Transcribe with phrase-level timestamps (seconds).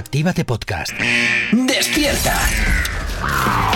[0.00, 0.92] Actívate Podcast.
[1.52, 2.34] ¡Despierta!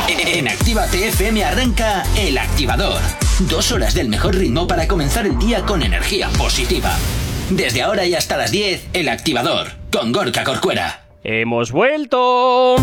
[0.09, 2.99] En Actívate FM arranca El Activador.
[3.41, 6.97] Dos horas del mejor ritmo para comenzar el día con energía positiva.
[7.51, 11.05] Desde ahora y hasta las 10, El Activador, con Gorka Corcuera.
[11.23, 12.77] ¡Hemos vuelto!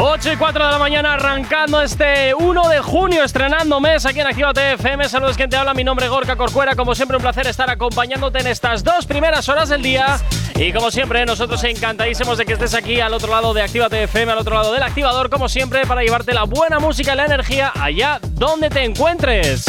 [0.00, 4.26] 8 y 4 de la mañana arrancando este 1 de junio, estrenando mes aquí en
[4.26, 5.08] Actívate FM.
[5.08, 5.72] Saludos, quien te habla.
[5.72, 6.74] Mi nombre es Gorka Corcuera.
[6.74, 10.18] Como siempre, un placer estar acompañándote en estas dos primeras horas del día.
[10.56, 14.32] Y como siempre, nosotros encantadísimos de que estés aquí al otro lado de Actívate FM,
[14.32, 17.72] al otro lado del activador, como siempre, para llevarte la buena música y la energía
[17.74, 19.66] allá donde te encuentres.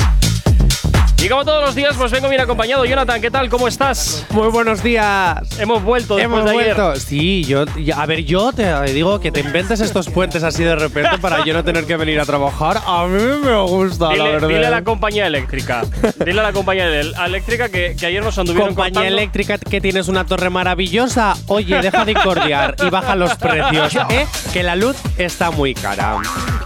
[1.23, 2.85] Y como todos los días, pues vengo bien acompañado.
[2.85, 3.49] Jonathan, ¿qué tal?
[3.49, 4.23] ¿Cómo estás?
[4.29, 5.39] Muy buenos días.
[5.59, 6.75] Hemos vuelto después Hemos de ayer.
[6.75, 6.99] vuelto.
[6.99, 7.65] Sí, yo,
[7.95, 11.55] a ver, yo te digo que te inventes estos puentes así de repente para yo
[11.55, 12.79] no tener que venir a trabajar.
[12.85, 14.47] A mí me gusta, la Dile, verdad.
[14.49, 15.81] dile a la compañía eléctrica.
[16.23, 16.85] Dile a la compañía
[17.25, 19.17] eléctrica que, que ayer nos anduvieron Compañía cortando.
[19.17, 21.33] eléctrica que tienes una torre maravillosa.
[21.47, 24.27] Oye, deja de incordiar y baja los precios, ¿eh?
[24.53, 26.17] Que la luz está muy cara.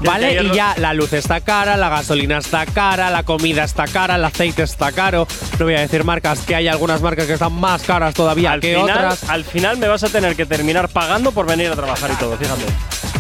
[0.01, 0.27] ¿Vale?
[0.27, 4.15] ayer Y ya la luz está cara, la gasolina está cara, la comida está cara,
[4.15, 5.27] el aceite está caro.
[5.59, 8.61] No voy a decir marcas, que hay algunas marcas que están más caras todavía Al
[8.61, 9.29] que final, otras.
[9.29, 12.37] al final me vas a tener que terminar pagando por venir a trabajar y todo,
[12.37, 12.63] fíjate.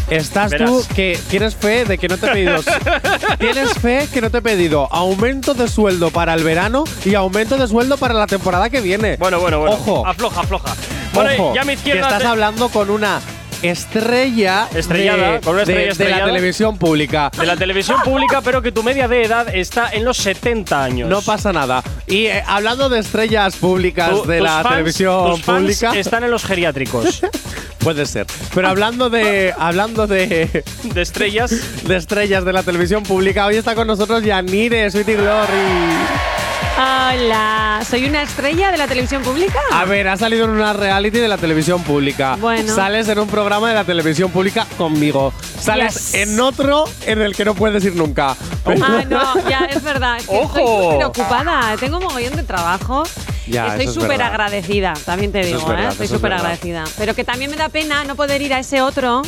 [0.09, 0.69] Estás Verás.
[0.69, 2.61] tú que tienes fe de que no te he pedido.
[3.39, 7.57] tienes fe que no te he pedido aumento de sueldo para el verano y aumento
[7.57, 9.17] de sueldo para la temporada que viene.
[9.17, 9.75] Bueno, bueno, bueno.
[9.75, 10.07] Ojo.
[10.07, 10.73] Afloja, afloja.
[11.13, 13.19] Bueno, Ojo, ya mi que estás hablando con una
[13.61, 16.25] estrella Estrellada, de, con una estrella de- de la estrellada.
[16.25, 17.31] televisión pública.
[17.37, 21.09] de la televisión pública, pero que tu media de edad está en los 70 años.
[21.09, 21.83] No pasa nada.
[22.07, 25.91] Y eh, hablando de estrellas públicas Tu- de tus la fans- televisión tus fans pública,
[25.99, 27.21] están en los geriátricos
[27.79, 28.25] puede ser.
[28.53, 31.53] Pero hablando de hablando de de estrellas.
[31.83, 33.45] de estrellas de la televisión pública.
[33.45, 36.38] Hoy está con nosotros Yanire, Sweetie Glory.
[36.77, 39.59] Hola, ¿soy una estrella de la televisión pública?
[39.71, 42.37] A ver, ha salido en una reality de la televisión pública.
[42.39, 42.73] Bueno.
[42.73, 45.33] Sales en un programa de la televisión pública conmigo.
[45.59, 46.13] Sales Yes.
[46.15, 48.35] en otro en el que no puedes ir nunca.
[48.65, 50.17] Ah, no, ya, es verdad.
[50.19, 50.57] Es que ¡Ojo!
[50.57, 51.77] Estoy súper ocupada.
[51.77, 53.03] Tengo un mogollón de trabajo.
[53.47, 55.89] Ya, estoy es súper agradecida, también te digo, es verdad, ¿eh?
[55.89, 56.83] Estoy es súper agradecida.
[56.97, 59.23] Pero que también me da pena no poder ir a ese otro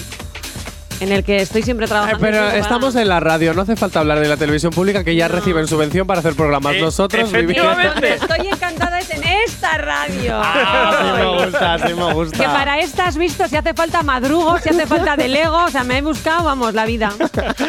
[1.02, 2.20] en el que estoy siempre Eh, trabajando.
[2.20, 5.28] pero estamos en la radio, no hace falta hablar de la televisión pública que ya
[5.28, 6.76] reciben subvención para hacer programas.
[6.76, 7.66] Eh, Nosotros vivimos.
[7.66, 8.18] efectivamente.
[8.20, 10.40] Donde estoy encantada es en esta radio.
[10.44, 12.38] Ah, sí me gusta, sí me gusta.
[12.38, 15.70] Que para esta has visto si hace falta madrugo, si hace falta de Lego, o
[15.70, 17.12] sea, me he buscado, vamos, la vida.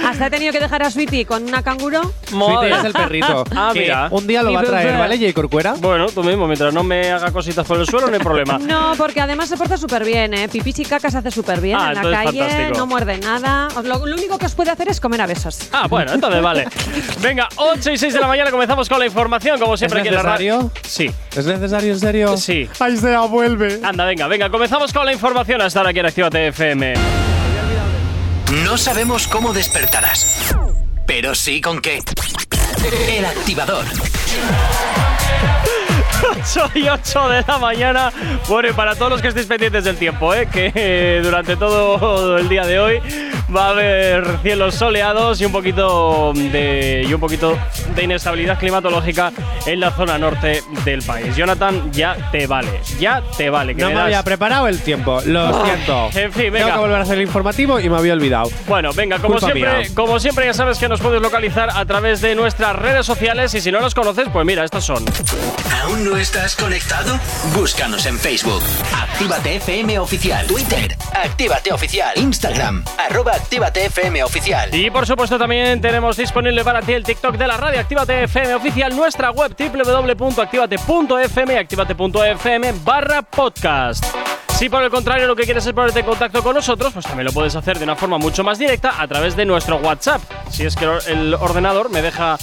[0.07, 2.13] Hasta he tenido que dejar a Sweetie con una canguro.
[2.29, 3.45] Sweetie es el perrito.
[3.55, 4.09] Ah, que mira.
[4.11, 4.99] Un día lo va a traer.
[4.99, 5.75] ¿vale, Jay Corcuera?
[5.79, 8.59] Bueno, tú mismo, mientras no me haga cositas por el suelo, no hay problema.
[8.73, 10.49] No, porque además se porta súper bien, ¿eh?
[10.49, 12.79] Pipis y caca se hace súper bien Ah, en la calle, fantástico.
[12.79, 13.69] no muerde nada.
[13.83, 15.69] Lo, lo único que os puede hacer es comer a besos.
[15.73, 16.67] Ah, bueno, entonces vale.
[17.21, 20.09] Venga, 8 y 6 de la mañana comenzamos con la información, como siempre ¿Es aquí
[20.09, 20.71] en la radio.
[20.93, 21.11] Sí.
[21.35, 22.37] ¿Es necesario en serio?
[22.37, 22.69] Sí.
[22.79, 23.81] ¡Ay, sea, vuelve!
[23.83, 26.93] Anda, venga, venga, comenzamos con la información hasta ahora aquí en Actívate FM.
[28.63, 30.55] No sabemos cómo despertarás,
[31.07, 32.01] pero sí con qué.
[33.09, 33.87] El Activador.
[36.31, 38.13] 8 y 8 de la mañana.
[38.49, 40.49] Bueno, y para todos los que estéis pendientes del tiempo, ¿eh?
[40.51, 43.01] que eh, durante todo el día de hoy
[43.55, 47.59] va a haber cielos soleados y un poquito de y un poquito
[47.95, 49.31] de inestabilidad climatológica
[49.67, 51.37] en la zona norte del país.
[51.37, 53.75] Jonathan, ya te vale, ya te vale.
[53.75, 56.09] Que No me me das- había preparado el tiempo, lo siento.
[56.15, 56.59] en fin, venga.
[56.67, 58.49] Tengo que volver a hacer el informativo y me había olvidado.
[58.67, 59.89] Bueno, venga, como Culpa siempre, mía.
[59.95, 63.61] como siempre ya sabes que nos puedes localizar a través de nuestras redes sociales y
[63.61, 65.05] si no los conoces, pues mira, estas son.
[65.83, 67.19] ¿Aún no estás conectado?
[67.55, 68.63] Búscanos en Facebook.
[68.95, 70.47] Actívate FM Oficial.
[70.47, 70.97] Twitter.
[71.15, 72.13] Actívate Oficial.
[72.17, 72.85] Instagram.
[72.99, 74.75] Arroba Actívate FM Oficial.
[74.75, 78.55] Y por supuesto también tenemos disponible para ti el TikTok de la radio Actívate FM
[78.55, 84.05] oficial, nuestra web www.activate.fm activate.fm barra podcast.
[84.59, 87.27] Si por el contrario lo que quieres es ponerte en contacto con nosotros, pues también
[87.27, 90.21] lo puedes hacer de una forma mucho más directa a través de nuestro WhatsApp.
[90.51, 92.39] Si es que el ordenador me deja...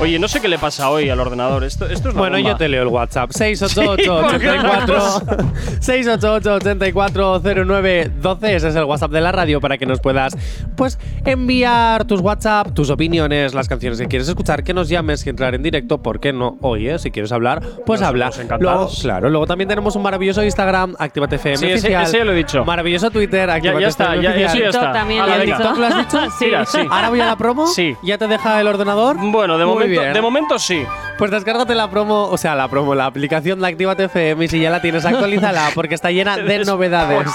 [0.00, 1.62] Oye, no sé qué le pasa hoy al ordenador.
[1.64, 2.50] Esto, esto es Bueno, bomba.
[2.50, 3.30] yo te leo el WhatsApp.
[3.30, 9.78] 688 Sí, porque 84 688 8409 12 Ese es el WhatsApp de la radio para
[9.78, 10.36] que nos puedas
[10.76, 15.30] pues enviar tus WhatsApp, tus opiniones, las canciones que quieres escuchar, que nos llames y
[15.30, 16.56] entrar en directo, ¿por qué no?
[16.62, 18.58] Oye, si quieres hablar, pues Nosotros habla.
[18.58, 22.02] Luego, claro, luego también tenemos un maravilloso Instagram, Actívate FM Sí, ese- oficial.
[22.04, 22.64] ese ya lo he dicho.
[22.64, 24.50] Maravilloso Twitter, Ya, Actívate ya está, FM ya, oficial.
[24.50, 24.92] eso ya está.
[24.92, 25.58] También Hala, lo he venga.
[25.58, 25.68] dicho.
[25.68, 26.30] ¿TikTok lo has dicho?
[26.38, 26.44] Sí.
[26.46, 26.78] Mira, sí.
[26.90, 27.66] Ahora voy a la promo.
[27.68, 27.94] Sí.
[28.02, 29.16] ¿Ya te deja el ordenador?
[29.20, 30.12] Bueno, de Muy momento, bien.
[30.12, 30.84] de momento sí.
[31.18, 34.60] Pues descárgate la promo, o sea, la promo, la aplicación de Actívate FM y si
[34.60, 37.28] ya la tienes, actualízala porque está llena de novedades.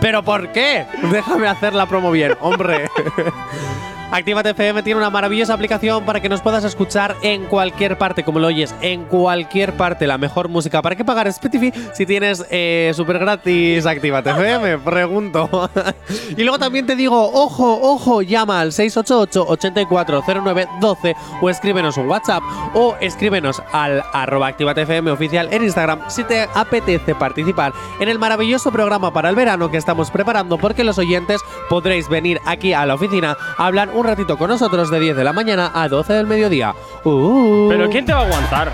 [0.00, 0.86] ¿Pero por qué?
[1.10, 2.88] Déjame hacer la promo bien, hombre.
[4.10, 8.38] Actívate FM tiene una maravillosa aplicación para que nos puedas escuchar en cualquier parte, como
[8.38, 10.80] lo oyes, en cualquier parte, la mejor música.
[10.80, 14.78] ¿Para qué pagar Spotify si tienes eh, súper gratis Actívate FM?
[14.78, 15.68] Pregunto.
[16.36, 22.44] y luego también te digo, ojo, ojo, llama al 688-840912 o escríbenos un WhatsApp
[22.74, 28.20] o escríbenos al arroba Actívate FM oficial en Instagram si te apetece participar en el
[28.20, 32.86] maravilloso programa para el verano que estamos preparando porque los oyentes podréis venir aquí a
[32.86, 36.12] la oficina a hablar un ratito con nosotros de 10 de la mañana a 12
[36.12, 36.74] del mediodía.
[37.04, 37.68] Uh.
[37.68, 38.72] Pero ¿quién te va a aguantar?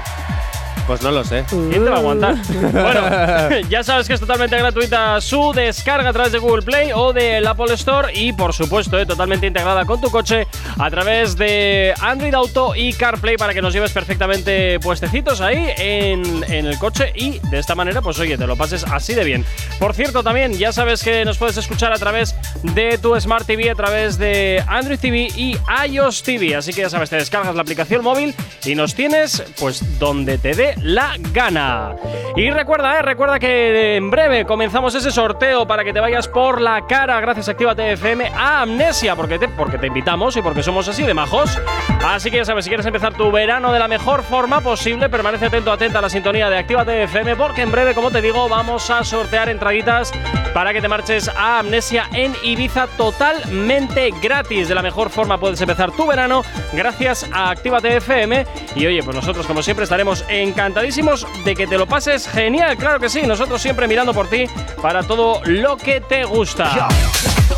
[0.86, 1.44] Pues no lo sé.
[1.48, 2.34] ¿Quién te va a aguantar?
[2.72, 7.12] bueno, ya sabes que es totalmente gratuita su descarga a través de Google Play o
[7.12, 10.46] del Apple Store y por supuesto eh, totalmente integrada con tu coche
[10.78, 16.44] a través de Android Auto y CarPlay para que nos lleves perfectamente puestecitos ahí en,
[16.48, 19.44] en el coche y de esta manera pues oye, te lo pases así de bien.
[19.78, 23.70] Por cierto también ya sabes que nos puedes escuchar a través de tu Smart TV,
[23.70, 25.56] a través de Android TV y
[25.88, 29.98] iOS TV, así que ya sabes, te descargas la aplicación móvil y nos tienes pues
[29.98, 31.94] donde te dé la gana.
[32.36, 36.60] Y recuerda, eh, recuerda que en breve comenzamos ese sorteo para que te vayas por
[36.60, 40.62] la cara gracias a Actívate FM a Amnesia, porque te, porque te invitamos y porque
[40.62, 41.60] somos así de majos.
[42.04, 45.46] Así que ya sabes, si quieres empezar tu verano de la mejor forma posible, permanece
[45.46, 48.88] atento, atenta a la sintonía de Actívate FM, porque en breve, como te digo, vamos
[48.90, 50.12] a sortear entraditas
[50.54, 54.68] para que te marches a Amnesia en Ibiza totalmente gratis.
[54.68, 56.42] De la mejor forma puedes empezar tu verano
[56.72, 58.46] gracias a Actívate FM.
[58.74, 60.24] Y oye, pues nosotros como siempre estaremos
[60.62, 64.44] encantadísimos de que te lo pases genial, claro que sí, nosotros siempre mirando por ti
[64.80, 66.86] para todo lo que te gusta.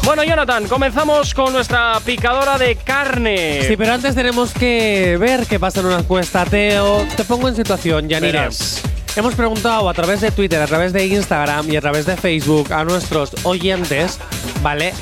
[0.04, 3.62] Bueno, Jonathan, comenzamos con nuestra picadora de carne.
[3.68, 7.06] Sí, pero antes tenemos que ver qué pasa en una encuesta, Teo.
[7.14, 8.08] Te pongo en situación.
[8.08, 8.82] Verás.
[9.16, 12.72] Hemos preguntado a través de Twitter, a través de Instagram y a través de Facebook
[12.72, 14.18] a nuestros oyentes,
[14.62, 14.94] ¿vale?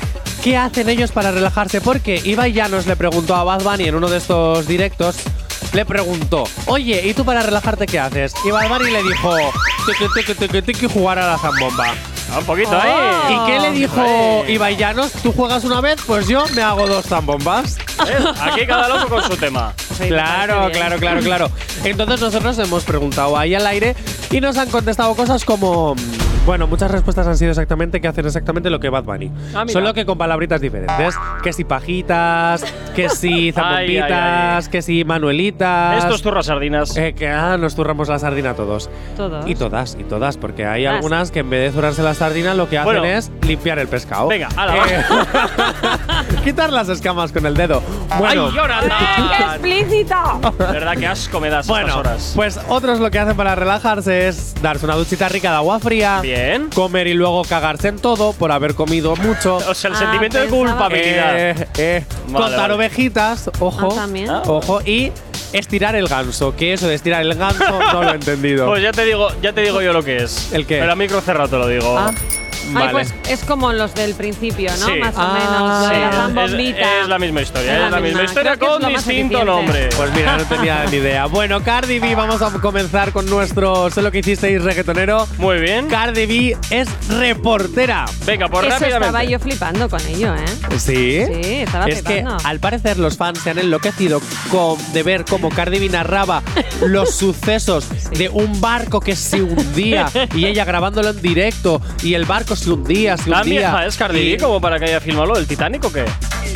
[0.43, 1.79] ¿Qué hacen ellos para relajarse?
[1.79, 5.15] Porque Ibai Llanos le preguntó a Bad Bunny en uno de estos directos,
[5.73, 8.33] le preguntó, oye, ¿y tú para relajarte qué haces?
[8.45, 9.35] Y Bad Bunny le dijo,
[10.65, 11.93] tiki, jugar a la zambomba.
[12.31, 12.79] Ah, un poquito Oh.
[12.81, 13.33] ahí.
[13.35, 14.53] ¿Y qué le dijo Hombre.
[14.53, 15.11] Ibai Llanos?
[15.11, 15.99] ¿Tú juegas una vez?
[16.07, 17.77] Pues yo me hago dos zambombas.
[18.05, 18.41] ¿Ves?
[18.41, 19.73] Aquí cada loco con su tema.
[20.07, 21.51] Claro, claro, claro, claro.
[21.83, 23.95] Entonces nosotros hemos preguntado ahí al aire
[24.31, 25.95] y nos han contestado cosas como...
[26.45, 29.31] Bueno, muchas respuestas han sido exactamente que hacen exactamente lo que Bad Bunny.
[29.55, 29.63] Ah.
[29.67, 31.15] Solo que con palabritas diferentes.
[31.41, 34.01] Que si pajitas, que si ay.
[34.71, 36.03] que si manuelitas.
[36.03, 36.95] Estos turras sardinas.
[36.97, 38.89] Eh, que ah, nos zurramos la sardina todos.
[39.17, 39.47] Todos.
[39.47, 42.69] Y todas, y todas, porque hay algunas que en vez de zurrarse la sardina lo
[42.69, 43.05] que hacen Bueno.
[43.05, 44.27] es limpiar el pescado.
[44.27, 44.85] Venga, ala, va.
[44.87, 45.03] Eh,
[46.43, 47.81] Quitar las escamas con el dedo.
[48.17, 48.89] Bueno, ¡Ay, Jonathan!
[49.37, 50.15] ¡Qué explícito!
[50.57, 52.33] ¿Verdad que asco me das estas Bueno, horas?
[52.35, 56.19] pues otros lo que hacen para relajarse es darse una duchita rica de agua fría,
[56.21, 56.69] Bien.
[56.73, 59.57] comer y luego cagarse en todo por haber comido mucho.
[59.73, 61.39] O sea, el Ah, sentimiento de culpabilidad.
[61.39, 62.45] Eh, eh, vale.
[62.83, 64.29] Ovejitas, ojo, Ah, también.
[64.29, 65.11] Ojo, y
[65.53, 66.55] estirar el ganso.
[66.55, 68.65] Que eso de estirar el ganso no lo he entendido.
[68.73, 70.51] Pues ya te digo, ya te digo yo lo que es.
[70.53, 70.79] ¿El qué?
[70.79, 71.97] Pero a micro cerrado te lo digo.
[71.97, 72.11] Ah.
[72.71, 72.85] Vale.
[72.87, 74.85] Ay, pues es como los del principio, ¿no?
[74.87, 74.99] Sí.
[74.99, 76.33] Más o Ah, menos.
[76.33, 78.23] Lo Sí, es- es, es la misma historia, Es es la misma misma.
[78.23, 79.89] historia Creo con distinto nombre.
[79.95, 81.25] Pues mira, no tenía ni idea.
[81.27, 85.27] Bueno, Cardi B, vamos a comenzar con nuestro Sé lo que hicisteis reggaetonero.
[85.37, 85.87] Muy bien.
[85.87, 88.05] Cardi B es reportera.
[88.25, 89.05] Venga, pues Eso rápidamente.
[89.07, 90.45] estaba yo flipando con ello, ¿eh?
[90.77, 91.23] ¿Sí?
[91.25, 95.49] Sí, estaba Es que al parecer los fans se han enloquecido con, de ver cómo
[95.49, 96.41] Cardi B narraba
[96.85, 102.25] los sucesos de un barco que se hundía y ella grabándolo en directo y el
[102.25, 103.59] barco hundía, se ¿Tan hundía.
[103.59, 106.05] vieja es Cardi B como para que haya filmado el Titanic o qué?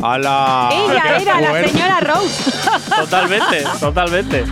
[0.02, 0.70] ¡Hala!
[0.72, 2.52] Ella ¡Qué era la señora Rose.
[2.96, 4.46] Totalmente, totalmente.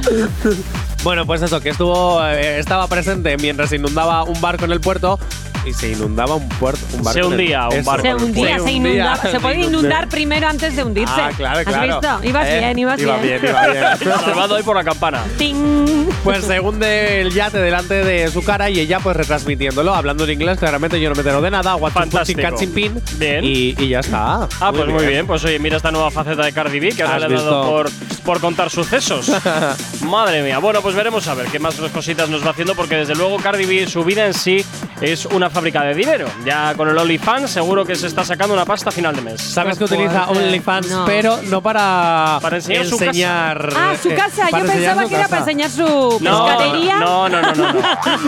[1.03, 4.81] Bueno, pues eso, que estuvo, eh, estaba presente mientras se inundaba un barco en el
[4.81, 5.19] puerto
[5.65, 7.19] y se inundaba un puerto, un barco.
[7.19, 9.17] Se hundía un barco Se hundía, se inundaba.
[9.17, 11.13] Se puede inundar primero antes de hundirse.
[11.15, 11.95] Ah, claro, claro.
[11.97, 12.27] ¿Has visto?
[12.29, 13.41] Ibas Eh, bien, ibas iba bien.
[13.41, 13.83] bien, iba bien.
[14.25, 15.23] Salvado ahí por la campana.
[15.37, 16.05] Ting.
[16.23, 20.31] Pues se hunde el yate delante de su cara y ella pues retransmitiéndolo, hablando en
[20.31, 22.41] inglés, claramente yo no me entero de nada, Fantástico.
[22.73, 23.43] pin Bien.
[23.43, 24.47] Y, y ya está.
[24.59, 25.27] Ah, pues muy bien.
[25.27, 27.69] Pues oye, mira esta nueva faceta de Cardi B que ahora ¿Has le ha dado
[27.69, 27.89] por,
[28.23, 29.31] por contar sucesos.
[30.01, 30.59] Madre mía.
[30.59, 33.65] Bueno, pues veremos a ver qué más cositas nos va haciendo porque desde luego Cardi
[33.65, 34.63] B, su vida en sí
[35.01, 36.27] es una fábrica de dinero.
[36.45, 39.41] Ya con el OnlyFans seguro que se está sacando una pasta a final de mes.
[39.41, 40.43] Sabes que utiliza fuerte.
[40.45, 41.05] OnlyFans, No.
[41.05, 43.05] pero no para, Para enseñar su casa.
[43.09, 44.47] enseñar Ah, su eh, casa.
[44.51, 46.99] para Yo enseñar pensaba que era para enseñar su No, pescadería.
[46.99, 47.81] no, no, no, no, no.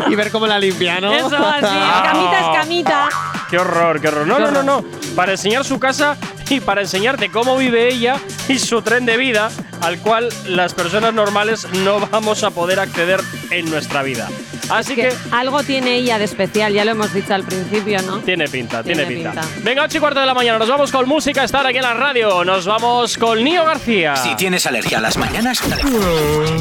[0.10, 1.14] y ver cómo la limpia, ¿no?
[1.14, 1.66] Eso, así.
[1.70, 2.02] Ah.
[2.06, 3.10] Escamita, escamita.
[3.50, 4.28] Qué horror, qué horror.
[4.28, 4.84] No, no, no, no.
[5.16, 6.16] Para enseñar su casa
[6.50, 8.16] y para enseñarte cómo vive ella
[8.48, 9.50] y su tren de vida
[9.82, 14.28] al cual las personas normales no vamos a poder acceder en nuestra vida.
[14.70, 18.20] Así que que algo tiene ella de especial, ya lo hemos dicho al principio, ¿no?
[18.20, 19.42] Tiene pinta, tiene, Tiene pinta.
[19.42, 19.60] pinta.
[19.64, 21.94] Venga, 8 y cuarto de la mañana, nos vamos con música, estar aquí en la
[21.94, 22.44] radio.
[22.44, 24.16] Nos vamos con Nio García.
[24.18, 25.60] Si tienes alergia a las mañanas,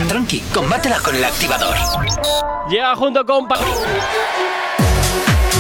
[0.08, 1.76] tranqui, combátela con el activador.
[2.70, 3.49] Llega junto con.
[3.49, 3.58] Pa-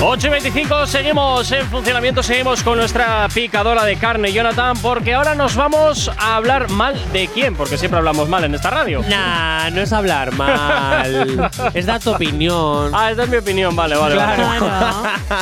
[0.02, 5.34] 8 y 25, seguimos en funcionamiento, seguimos con nuestra picadora de carne, Jonathan, porque ahora
[5.34, 9.02] nos vamos a hablar mal de quién, porque siempre hablamos mal en esta radio.
[9.08, 11.50] Nah, no es hablar mal.
[11.74, 12.90] es dar tu opinión.
[12.94, 14.44] Ah, esta es mi opinión, vale, vale, vale.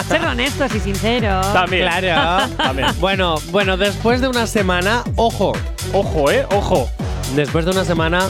[0.08, 1.52] Ser honestos y sinceros.
[1.52, 1.88] También.
[1.88, 2.48] Claro.
[2.56, 2.88] También.
[3.00, 5.52] Bueno, bueno, después de una semana, ojo,
[5.92, 6.90] Ojo, eh, ojo.
[7.34, 8.28] Después de una semana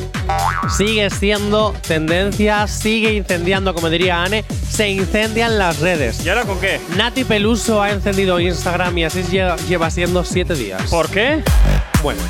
[0.76, 6.24] sigue siendo tendencia, sigue incendiando, como diría Anne, se incendian las redes.
[6.24, 6.80] ¿Y ahora con qué?
[6.96, 10.82] Nati Peluso ha encendido Instagram y así lle- lleva siendo siete días.
[10.90, 11.42] ¿Por qué?
[12.02, 12.20] Bueno,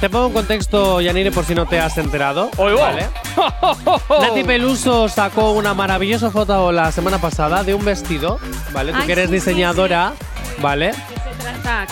[0.00, 2.50] te pongo en contexto, Yanire, por si no te has enterado.
[2.58, 2.92] Hoy va.
[2.92, 3.06] ¿vale?
[4.20, 8.38] Nati Peluso sacó una maravillosa foto la semana pasada de un vestido,
[8.72, 8.92] ¿vale?
[8.92, 10.12] Tú Ay, que eres sí, sí, diseñadora,
[10.60, 10.92] ¿vale?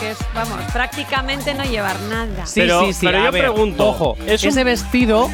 [0.00, 2.44] Que es, vamos, prácticamente no llevar nada.
[2.46, 3.06] Sí, Pero- sí, sí.
[3.06, 5.30] pero yo ver, pregunto, Ojo, ¿es un- ese vestido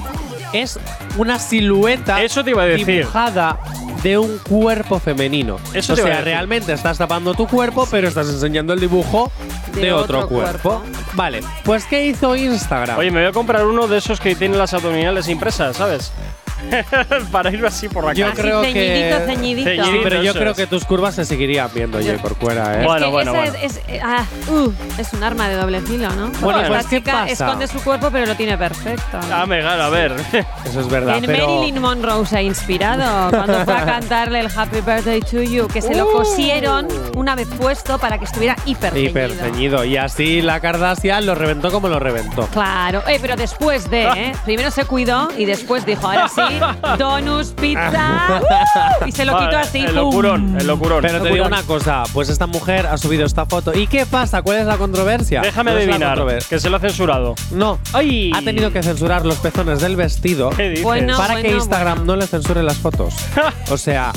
[0.52, 0.78] es
[1.16, 2.86] una silueta Eso te iba a decir.
[2.86, 3.58] dibujada
[4.02, 5.58] de un cuerpo femenino.
[5.72, 6.24] Eso o te iba a sea, decir.
[6.34, 9.30] realmente estás tapando tu cuerpo, pero estás enseñando el dibujo
[9.74, 10.80] de, De otro, otro cuerpo.
[10.82, 11.00] cuerpo.
[11.14, 12.98] Vale, pues ¿qué hizo Instagram?
[12.98, 16.12] Oye, me voy a comprar uno de esos que tienen las abdominales impresas, ¿sabes?
[17.32, 18.40] Para ir así por la Yo calle.
[18.42, 19.70] creo Así, que- ceñidito, ceñidito.
[19.70, 19.84] Ceñidito.
[19.92, 20.56] Sí, pero yo creo es.
[20.56, 22.84] que tus curvas se seguirían viendo, Jay, por fuera, ¿eh?
[22.84, 23.58] Bueno, Es que bueno, esa bueno.
[23.62, 26.30] Es, es- ah, uh, es un arma de doble filo, ¿no?
[26.40, 27.32] Bueno, pues, ¿qué chica pasa?
[27.32, 29.18] esconde su cuerpo, pero lo tiene perfecto.
[29.32, 30.12] Ah, me gana, a ver.
[30.64, 31.48] Eso es verdad, en pero…
[31.58, 35.80] Marilyn Monroe se ha inspirado cuando fue a cantarle el Happy Birthday to You, que
[35.82, 36.12] se lo Uh.
[36.12, 39.10] cosieron una vez puesto para que estuviera hiper ceñido.
[39.10, 39.84] Hiper ceñido.
[39.84, 42.46] Y así la Kardashian lo reventó como lo reventó.
[42.48, 44.32] Claro, eh, pero después de, ¿eh?
[44.44, 46.40] Primero se cuidó y después dijo, ahora sí,
[46.98, 49.06] donuts, pizza, ¡uh!
[49.06, 49.78] y se lo quitó Vale, así.
[49.80, 51.02] El locurón, el locurón.
[51.02, 53.76] Pero te digo una cosa, pues esta mujer ha subido esta foto.
[53.76, 54.42] ¿Y qué pasa?
[54.42, 55.40] ¿Cuál es la controversia?
[55.40, 57.34] Déjame ¿Cuál es la adivinar, que se lo ha censurado.
[57.50, 57.78] No.
[57.92, 58.32] ¡Ay!
[58.34, 60.84] Ha tenido que censurar los pezones del vestido ¿Qué dices?
[60.84, 61.16] Bueno.
[61.16, 62.12] para que Instagram bueno.
[62.12, 63.14] no le censure las fotos.
[63.70, 64.12] o sea,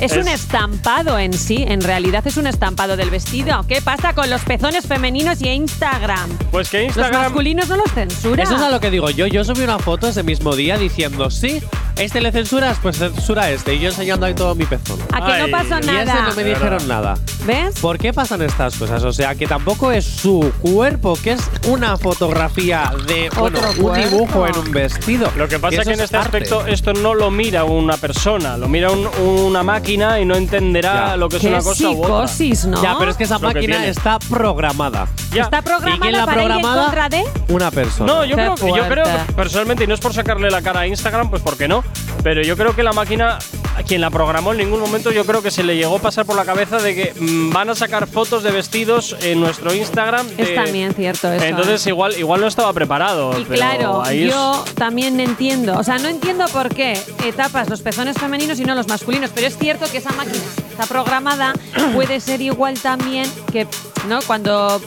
[0.00, 3.64] Es, Es- un estampado en sí, en realidad es un estampado del vestido.
[3.66, 6.28] ¿Qué pasa con los pezones femeninos y Instagram?
[6.50, 7.22] Pues que Los Instagram.
[7.22, 8.42] masculinos no los censura.
[8.42, 9.26] eso es a lo que digo yo.
[9.26, 11.62] Yo subí una foto ese mismo día diciendo, sí,
[11.96, 13.74] este le censuras, pues censura a este.
[13.74, 14.98] Y yo enseñando ahí todo mi pezón.
[15.12, 16.28] A que Ay, no pasó y Y ese nada.
[16.28, 17.14] no me dijeron nada.
[17.46, 17.78] ¿Ves?
[17.80, 19.02] ¿Por qué pasan estas cosas?
[19.04, 23.94] O sea, que tampoco es su cuerpo, que es una fotografía de bueno, Otro un
[23.94, 25.30] dibujo en un vestido.
[25.36, 26.26] Lo que pasa es que en este arte.
[26.26, 29.06] aspecto esto no lo mira una persona, lo mira un-
[29.46, 31.16] una máquina y no entenderá Ya.
[31.16, 32.26] lo que es Qué una cosa u otra.
[32.28, 32.82] psicosis, ¿no?
[32.82, 33.88] Ya, pero es que esa que máquina tiene.
[33.88, 35.06] está programada.
[35.32, 35.42] Ya.
[35.44, 37.24] Está ¿Y quién programada la para ir en contra de…
[37.48, 38.12] Una persona.
[38.12, 38.90] No, yo Qué creo, que- yo fuerte.
[38.90, 41.84] creo que personalmente, y no es por sacarle la cara a Instagram, pues porque no,
[42.22, 43.38] pero yo creo que la máquina,
[43.76, 46.24] a quien la programó en ningún momento, yo creo que se le llegó a pasar
[46.24, 50.26] por la cabeza de que mm, van a sacar fotos de vestidos en nuestro Instagram.
[50.28, 51.44] de- Es también cierto eso.
[51.44, 53.38] Entonces igual, igual no estaba preparado.
[53.38, 57.32] Y pero claro, ahí es- yo también entiendo, o sea, no entiendo por qué eh,
[57.36, 60.86] tapas los pezones femeninos y no los masculinos, pero es cierto que esa máquina está
[60.86, 61.52] programada,
[61.94, 63.66] puede ser igual también que,
[64.08, 64.20] ¿no?
[64.26, 64.80] Cuando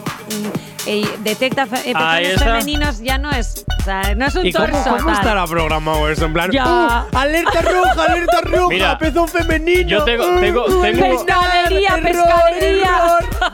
[0.85, 2.45] eh, detecta fe- pezones está.
[2.45, 4.89] femeninos ya no es, o sea, no es un ¿Y cómo, torso.
[4.91, 5.13] cómo tal.
[5.13, 6.25] estará programado eso?
[6.25, 6.65] En plan, Ya.
[7.11, 7.17] ¡uh!
[7.17, 9.89] alerta roja, alerta roja, Mira, pezón femenino.
[9.89, 12.91] yo tengo- tengo- tengo- Pescadería, error, pescadería.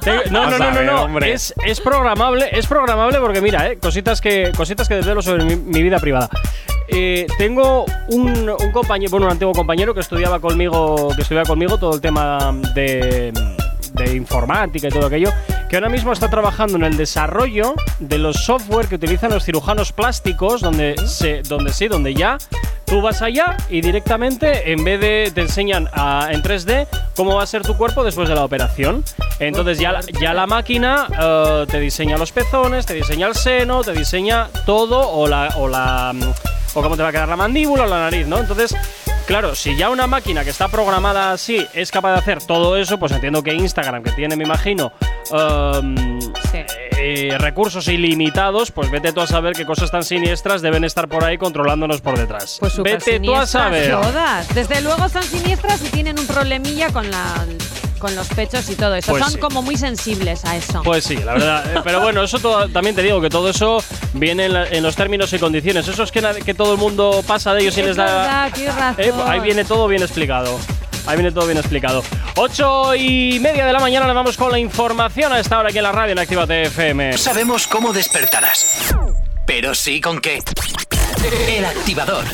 [0.06, 0.32] error!
[0.32, 1.04] No, no, no, a no, no.
[1.04, 1.34] hombre.
[1.34, 5.56] Es, es programable, es programable porque mira, eh, cositas que cositas que desvelo sobre mi,
[5.56, 6.30] mi vida privada.
[6.88, 11.78] Eh, tengo un, un compañero, bueno, un antiguo compañero que estudiaba conmigo, que estudiaba conmigo
[11.80, 13.34] todo el tema de,
[13.96, 15.30] de informática y todo aquello,
[15.70, 19.92] que ahora mismo está trabajando en el desarrollo de los software que utilizan los cirujanos
[19.92, 22.38] plásticos, donde se, donde sí, donde ya
[22.86, 27.44] tú vas allá y directamente en vez de te enseñan a- en 3D cómo va
[27.44, 29.04] a ser tu cuerpo después de la operación.
[29.40, 33.82] Entonces ya, la- ya la máquina eh, te diseña los pezones, te diseña el seno,
[33.84, 36.24] te diseña todo o la o la mm,
[36.78, 38.38] o cómo te va a quedar la mandíbula o la nariz, ¿no?
[38.38, 38.76] Entonces
[39.28, 43.00] Claro, si ya una máquina que está programada así es capaz de hacer todo eso,
[43.00, 44.92] pues entiendo que Instagram, que tiene, me imagino,
[45.32, 46.60] em, Sí.
[46.98, 51.24] eh, recursos ilimitados, pues vete tú a saber qué cosas tan siniestras deben estar por
[51.24, 52.58] ahí controlándonos por detrás.
[52.60, 53.92] Pues vete tú a saber.
[53.92, 54.54] Todas.
[54.54, 57.46] Desde luego son siniestras y tienen un problemilla con la
[58.00, 59.12] con los pechos y todo eso.
[59.12, 59.38] Pues son sí.
[59.40, 60.82] como muy sensibles a eso.
[60.84, 61.76] Pues sí, la verdad.
[61.78, 63.84] Eh, Pero bueno, eso todo- también te digo que todo eso
[64.14, 65.88] viene en, la- en los términos y condiciones.
[65.88, 68.06] Eso es que, que todo el mundo pasa de ellos y Es les da.
[68.06, 69.04] verdad, tienes razón.
[69.06, 70.60] Eh, ahí viene todo bien explicado.
[71.08, 72.04] Ahí viene todo bien explicado.
[72.36, 75.78] Ocho y media de la mañana le vamos con la información a esta hora aquí
[75.78, 77.16] en la radio en Activa FM.
[77.18, 78.66] Sabemos cómo despertarás,
[79.46, 80.42] pero sí con qué.
[81.48, 82.26] El activador.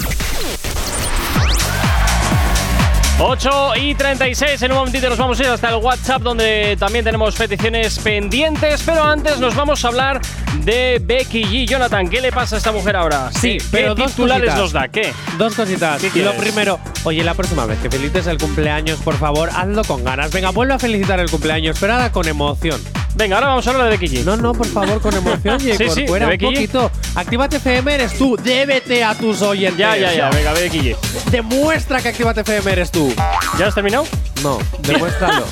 [3.24, 7.06] 8 y 36, en un momentito nos vamos a ir hasta el WhatsApp donde también
[7.06, 10.20] tenemos peticiones pendientes, pero antes nos vamos a hablar
[10.64, 11.68] de Becky G.
[11.68, 13.30] Jonathan, ¿qué le pasa a esta mujer ahora?
[13.32, 14.60] Sí, ¿Qué, pero ¿qué dos titulares cositas.
[14.60, 14.88] nos da?
[14.88, 15.14] ¿Qué?
[15.38, 16.02] Dos cositas.
[16.02, 19.84] ¿Qué Y lo primero, oye, la próxima vez que felicites el cumpleaños, por favor, hazlo
[19.84, 20.32] con ganas.
[20.32, 22.82] Venga, vuelve a felicitar el cumpleaños, pero ahora con emoción.
[23.16, 24.24] Venga, ahora vamos a hablar de Becky G.
[24.24, 26.92] No, no, por favor, con emoción y Sí, sí, fuera de un Becky poquito.
[27.16, 28.38] Actívate FM eres tú.
[28.42, 29.78] Débete a tus oyentes.
[29.78, 30.96] Ya, ya, ya, venga, Becky G.
[31.30, 33.14] Demuestra que Actívate FM eres tú.
[33.60, 34.06] ¿Ya has terminado?
[34.44, 35.46] No, demuéstralo.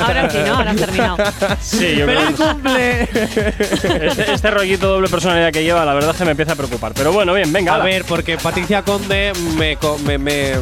[0.00, 0.56] Ahora sí, ¿no?
[0.56, 1.16] Ahora has terminado.
[1.62, 3.02] Sí, yo creo ¡Feliz que cumple!
[4.08, 6.92] este, este rollito doble personalidad que lleva, la verdad es que me empieza a preocupar.
[6.94, 7.72] Pero bueno, bien, venga.
[7.72, 7.84] A ala.
[7.84, 10.52] ver, porque Patricia Conde me, me, me,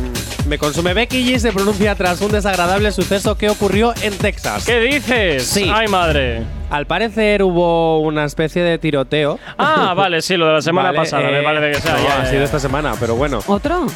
[0.47, 0.95] me consume.
[0.95, 4.65] Becky G se pronuncia tras un desagradable suceso que ocurrió en Texas.
[4.65, 5.45] ¿Qué dices?
[5.45, 5.69] Sí.
[5.75, 6.43] Ay, madre.
[6.71, 9.39] Al parecer hubo una especie de tiroteo.
[9.59, 11.97] Ah, vale, sí, lo de la semana Vale, pasada, me eh, parece que sea.
[11.97, 12.45] no, ya, ha sido ya.
[12.45, 13.41] esta semana, pero bueno.
[13.47, 13.87] ¿Otro?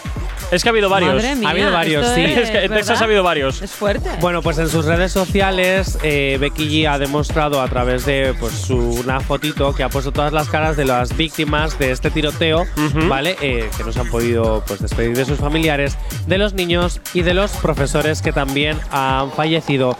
[0.50, 1.14] Es que ha habido varios.
[1.14, 2.24] Madre mía, Ha habido varios, sí.
[2.24, 3.60] Es que en Texas ha habido varios.
[3.60, 4.08] Es fuerte.
[4.20, 8.54] Bueno, pues en sus redes sociales, eh, Becky G ha demostrado a través de pues,
[8.54, 12.64] su, una fotito que ha puesto todas las caras de las víctimas de este tiroteo.
[13.08, 13.36] ¿vale?
[13.42, 17.22] Eh, que no se han podido pues, despedir de sus familiares, de los niños y
[17.22, 19.98] de los profesores que también han fallecido.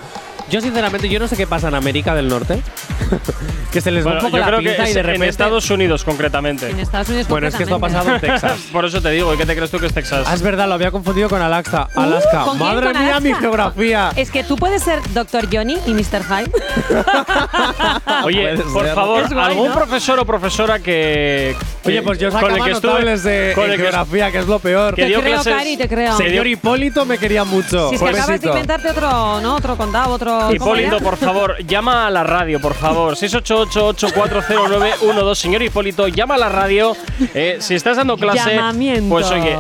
[0.50, 2.62] Yo, sinceramente, yo no sé qué pasa en América del Norte.
[3.72, 5.28] que se les va Bueno, un poco yo la creo que y de en repente.
[5.28, 6.70] Estados Unidos concretamente.
[6.70, 8.20] en Estados Unidos Bueno, es que esto ha pasado en.
[8.28, 8.58] Texas.
[8.72, 10.26] Por eso te digo, ¿y qué te crees tú que es Texas?
[10.26, 11.88] Ah, es verdad, lo había confundido con Alaska.
[11.94, 12.44] Uh, Alaska.
[12.44, 12.68] ¿con quién?
[12.68, 13.20] Madre ¿Con mía, Alaska?
[13.20, 14.10] mi geografía.
[14.16, 15.48] Es que tú puedes ser Dr.
[15.52, 16.22] Johnny y Mr.
[16.24, 16.50] Hyde.
[18.24, 18.94] Oye, por ser.
[18.94, 19.74] favor, guay, algún ¿no?
[19.74, 21.54] profesor o profesora que.
[21.84, 24.38] Oye, pues yo con el que estuve- notables de con en el que geografía, que
[24.38, 24.94] es lo peor.
[24.94, 26.16] que te dio creo, clases- Cari, te creo.
[26.16, 27.90] Se Señor Hipólito me quería mucho.
[27.90, 29.56] Si es que acabas de inventarte otro, ¿no?
[29.56, 30.38] Otro condado, otro.
[30.40, 31.04] ¿Cómo Hipólito, era?
[31.04, 33.14] por favor, llama a la radio, por favor.
[33.16, 35.35] 688-840912.
[35.35, 36.97] Señor Hipólito, llama a la radio.
[37.35, 39.09] Eh, si estás dando clase, Llamamiento.
[39.09, 39.57] pues oye,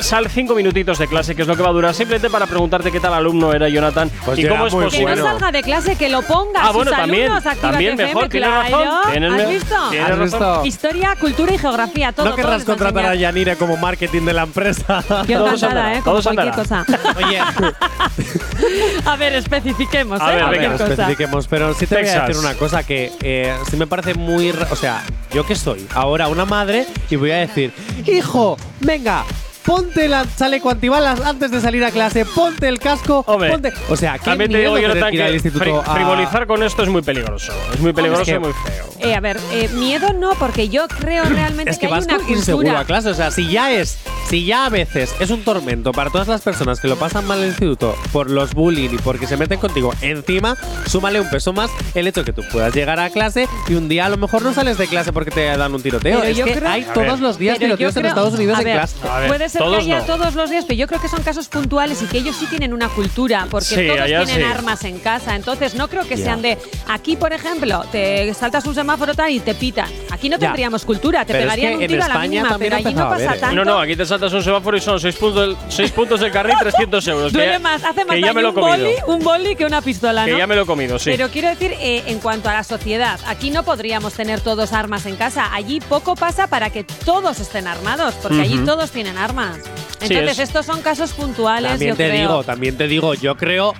[0.00, 2.90] sal cinco minutitos de clase, que es lo que va a durar, simplemente para preguntarte
[2.92, 5.16] qué tal alumno era Jonathan Pues y cómo es muy Que posible.
[5.16, 6.60] no salga de clase, que lo ponga.
[6.62, 8.84] Ah, bueno, también, alumnos, también FM, mejor, tienes claro.
[8.84, 9.12] razón.
[9.12, 9.74] Tienes ¿Has visto?
[9.90, 10.66] tienes ¿Has razón.
[10.66, 12.30] Historia, cultura y geografía, todo.
[12.30, 13.14] No querrás a contratar a.
[13.16, 15.02] Yanire como marketing de la empresa.
[15.26, 16.02] Yo Todo encantada, andará, ¿eh?
[16.02, 16.52] Cualquier andará.
[16.52, 16.84] cosa.
[17.16, 17.40] Oye,
[19.06, 20.34] a ver, especifiquemos, A ¿eh?
[20.36, 20.84] ver, a ver, cosa.
[20.84, 22.28] especifiquemos, pero sí te voy a Texas.
[22.28, 24.50] decir una cosa que eh, sí me parece muy.
[24.50, 27.72] O sea, yo que soy ahora una madre y voy a decir:
[28.06, 29.24] Hijo, venga.
[29.66, 33.72] Ponte la chaleco antibalas antes de salir a clase, ponte el casco, Hombre, ponte.
[33.88, 36.46] O sea, qué También te digo, Jonathan, que ir al que instituto fri- a- frivolizar
[36.46, 37.52] con esto es muy peligroso.
[37.74, 38.86] Es muy peligroso es que- y muy feo.
[39.00, 42.18] Eh, a ver, eh, miedo no, porque yo creo realmente Es que hay vas una
[42.18, 42.80] con inseguro cultura.
[42.80, 43.08] a clase.
[43.10, 43.98] O sea, si ya es,
[44.30, 47.38] si ya a veces es un tormento para todas las personas que lo pasan mal
[47.38, 51.52] en el instituto por los bullying y porque se meten contigo, encima, súmale un peso
[51.52, 54.42] más el hecho que tú puedas llegar a clase y un día a lo mejor
[54.42, 56.20] no sales de clase porque te dan un tiroteo.
[56.20, 57.20] Pero es yo que creo- hay todos ver.
[57.20, 58.96] los días yo tiroteos en Estados Unidos a en ver, clase.
[59.08, 60.04] A ver, Puede ser que todos haya no.
[60.04, 62.72] todos los días, pero yo creo que son casos puntuales y que ellos sí tienen
[62.72, 64.42] una cultura, porque Sí, todos tienen sí.
[64.42, 65.34] armas en casa.
[65.36, 69.40] Entonces, no creo que sean de aquí, por ejemplo, te saltas un semáforo tal y
[69.40, 69.88] te pitan.
[70.10, 72.28] Aquí no tendríamos cultura, te Pero es pegarían que un en tiro a la España
[72.42, 73.38] mínima, pero allí no pasa ¿eh?
[73.38, 73.56] tanto.
[73.56, 76.30] No, no, aquí te saltas un semáforo y son 6 puntos, del- seis puntos del
[76.32, 77.32] carril, 300 euros.
[77.32, 79.24] que Duele ya- más, hace más que ya me daño lo he un boli, un
[79.24, 80.38] boli que una pistola, Que ¿no?
[80.38, 81.10] ya me lo he comido, sí.
[81.10, 85.06] Pero quiero decir, eh, en cuanto a la sociedad, aquí no podríamos tener todos armas
[85.06, 85.52] en casa.
[85.54, 89.45] Allí poco pasa para que todos estén armados, porque allí todos tienen armas.
[89.54, 92.20] Sí, Entonces, es- estos son casos puntuales, También yo te creo.
[92.28, 93.74] digo, también te digo, yo creo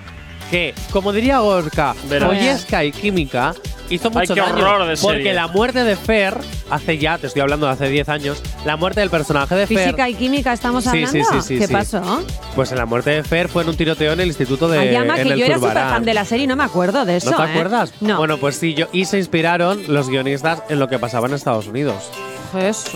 [0.50, 1.94] que, como diría Gorka.
[2.28, 3.54] Ollesca y Química
[3.90, 4.54] hizo mucho qué daño.
[4.54, 5.34] horror de porque serie.
[5.34, 6.36] la muerte de Fer,
[6.70, 9.78] hace ya, te estoy hablando de hace 10 años, la muerte del personaje de Fer.
[9.78, 11.42] Física y química estamos Sí, sí, hablando.
[11.42, 11.72] sí, sí, ¿Qué sí.
[11.72, 12.24] pasó?
[12.56, 14.78] Pues en la muerte de Fer fue en un tiroteo en el instituto de.
[14.78, 16.64] Ay, llama, en que el yo era súper fan de la serie y no me
[16.64, 17.30] acuerdo de eso.
[17.30, 17.46] ¿No te ¿eh?
[17.50, 17.92] acuerdas?
[18.00, 18.16] No.
[18.18, 18.86] Bueno, pues sí, yo.
[18.92, 22.10] Y se inspiraron los guionistas en lo que pasaba en Estados Unidos.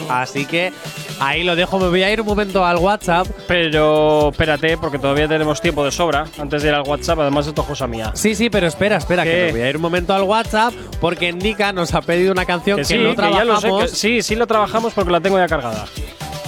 [0.08, 0.72] Así que
[1.20, 1.78] ahí lo dejo.
[1.78, 3.26] Me voy a ir un momento al WhatsApp.
[3.48, 7.18] Pero espérate, porque todavía tenemos tiempo de sobra antes de ir al WhatsApp.
[7.20, 8.12] Además, esto es cosa mía.
[8.14, 9.30] Sí, sí, pero espera, espera, ¿Qué?
[9.30, 12.44] que me voy a ir un momento al WhatsApp porque Nika nos ha pedido una
[12.44, 13.68] canción que, Que sí, no que ya lo sé.
[13.80, 15.84] que sí, sí lo trabajamos porque la tengo ya cargada.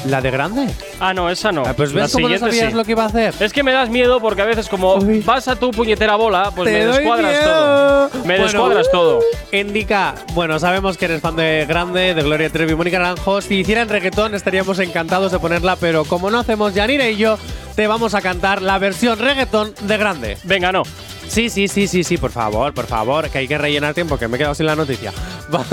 [0.06, 0.66] ¿La de grande?
[0.98, 1.62] Ah, no, esa no.
[1.64, 2.76] Ah, pues la ves cómo no siguiente sabías sí.
[2.76, 3.32] lo que iba a hacer.
[3.38, 5.20] Es que me das miedo porque a veces como Uy.
[5.20, 7.44] vas a tu puñetera bola, pues Te me doy descuadras miedo.
[7.52, 8.08] todo.
[8.12, 9.20] Me Bueno, descuadras todo.
[9.52, 13.40] Indica, bueno, sabemos que eres fan de Grande, de Gloria Trevi y Mónica Naranjo.
[13.40, 17.38] Si hicieran reggaetón estaríamos encantados de ponerla, pero como no hacemos Yanira y yo,
[17.76, 20.38] te vamos a cantar la versión reggaetón de Grande.
[20.42, 20.82] Venga, no.
[21.28, 24.26] Sí, sí, sí, sí, sí, por favor, por favor, que hay que rellenar tiempo, que
[24.28, 25.12] me he quedado sin la noticia.
[25.54, 25.64] Va.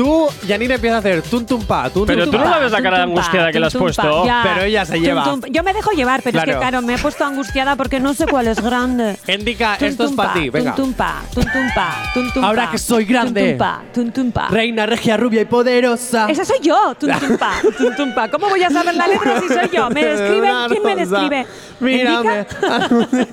[0.00, 2.72] Tú, Janine empieza a hacer tun tum pa, tun Pero tum tú no la ves
[2.72, 4.24] la cara de Tum, tum, angustiada que le has tum, tum, puesto.
[4.24, 4.40] ya.
[4.42, 5.24] Pero ella se Tum, lleva.
[5.24, 5.40] tum.
[5.50, 6.58] Yo me dejo llevar, pero es Claro.
[6.58, 9.18] que claro, me he puesto angustiada porque no sé cuál es grande.
[9.28, 10.74] Indica, Tum, esto es tum, para pa, ti, venga.
[10.74, 13.42] Tum, tum, pa, tum, tum, pa, tum, tum, Ahora que soy grande.
[13.42, 14.32] Tum, tum, pa, tum, tum.
[14.48, 16.30] Reina regia, rubia y poderosa.
[16.30, 18.28] Esa soy yo, tum, tum, pa, tum, tum, pa.
[18.30, 19.90] ¿Cómo voy a saber la letra si soy yo?
[19.90, 20.38] ¿Me describe?
[20.50, 21.46] Una ¿Quién me describe?
[21.80, 22.46] Mírame,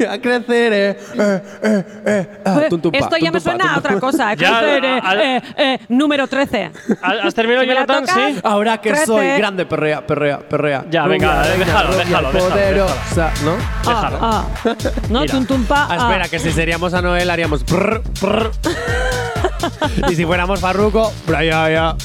[0.10, 0.73] a crecer.
[0.73, 3.67] eh, eh, eh, eh, ah, Pues, tum, tum, Esto tum, ya me tum, suena a
[3.69, 3.99] tum, otra tum.
[4.01, 4.36] cosa.
[4.36, 4.84] Crecer,
[5.58, 6.57] eh, número 13.
[7.02, 8.06] ¿Has terminado, Si la Jonathan?
[8.06, 8.39] tocas, Sí.
[8.43, 9.06] Ahora que Crece.
[9.06, 10.86] soy grande, perrea, perrea, perrea.
[10.89, 13.56] Ya, Rubia, venga, déjalo, rubia déjalo, déjalo, Poderosa, ¿no?
[13.86, 14.17] Déjalo.
[14.22, 14.76] Ah, ah.
[15.10, 15.34] No, Mira.
[15.34, 15.84] tum, tum, pa.
[15.84, 15.96] Ah, ah.
[16.08, 17.63] espera, que si seríamos a Noel haríamos.
[20.10, 21.96] y si fuéramos Farruko, Braya, ya.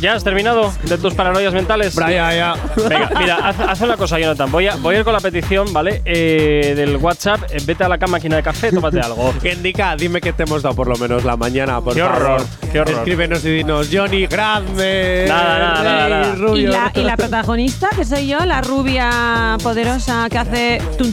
[0.00, 1.94] ¿Ya has terminado de tus paranoias mentales?
[1.94, 2.54] Braya, ya.
[2.88, 4.50] Venga, mira, haz, haz una cosa, Jonathan.
[4.50, 6.00] Voy a, voy a ir con la petición, ¿vale?
[6.06, 7.42] Eh, del WhatsApp.
[7.50, 9.32] Eh, vete a la cama, máquina de café, tómate algo.
[9.42, 12.16] Que indica, dime que te hemos dado por lo menos la mañana, por Qué favor.
[12.16, 12.94] horror, qué horror.
[12.96, 15.26] Escríbenos y dinos, Johnny, grande.
[15.28, 16.34] Nada, nada, nada, rey, nada.
[16.34, 16.56] Rubio.
[16.56, 21.12] Y la, y la protagonista, que soy yo, la rubia poderosa que hace tum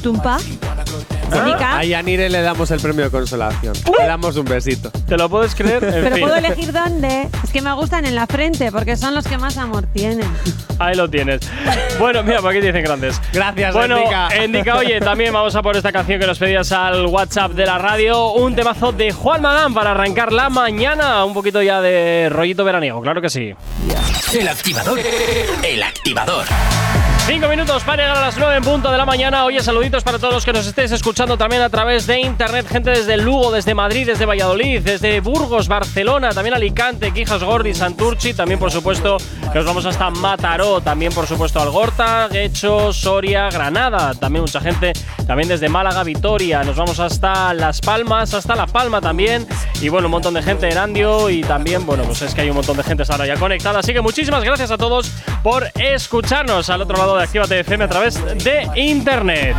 [1.33, 1.77] Indica.
[1.77, 3.73] A Yanire le damos el premio de consolación.
[3.99, 4.89] Le damos un besito.
[5.07, 5.83] ¿Te lo puedes creer?
[5.83, 7.27] En Pero fin, puedo elegir dónde.
[7.43, 10.27] Es que me gustan en la frente, porque son los que más amor tienen.
[10.79, 11.41] Ahí lo tienes.
[11.99, 13.19] Bueno, mira, por aquí dicen grandes.
[13.33, 14.27] Gracias, Bueno, Endica.
[14.35, 17.77] Endica, oye, también vamos a por esta canción que nos pedías al WhatsApp de la
[17.77, 18.31] radio.
[18.33, 21.25] Un temazo de Juan Magán para arrancar la mañana.
[21.25, 23.53] Un poquito ya de rollito veraniego, claro que sí.
[24.33, 24.99] El activador.
[25.63, 26.45] El activador.
[27.27, 29.43] Cinco minutos para llegar a las nueve en punto de la mañana.
[29.43, 32.65] Oye, saluditos para todos los que nos estéis escuchando también a través de internet.
[32.69, 38.33] Gente desde Lugo, desde Madrid, desde Valladolid, desde Burgos, Barcelona, también Alicante, Quijas Gordi, Santurchi.
[38.33, 39.17] También, por supuesto,
[39.51, 40.79] que nos vamos hasta Mataró.
[40.79, 44.13] También, por supuesto, Algorta, Guecho, Soria, Granada.
[44.13, 44.93] También mucha gente.
[45.27, 46.63] También desde Málaga, Vitoria.
[46.63, 49.45] Nos vamos hasta Las Palmas, hasta La Palma también.
[49.81, 51.29] Y bueno, un montón de gente en Andio.
[51.29, 53.79] Y también, bueno, pues es que hay un montón de gente ahora ya conectada.
[53.79, 55.11] Así que muchísimas gracias a todos
[55.43, 59.55] por escucharnos al otro lado de Actívate FM a través de internet.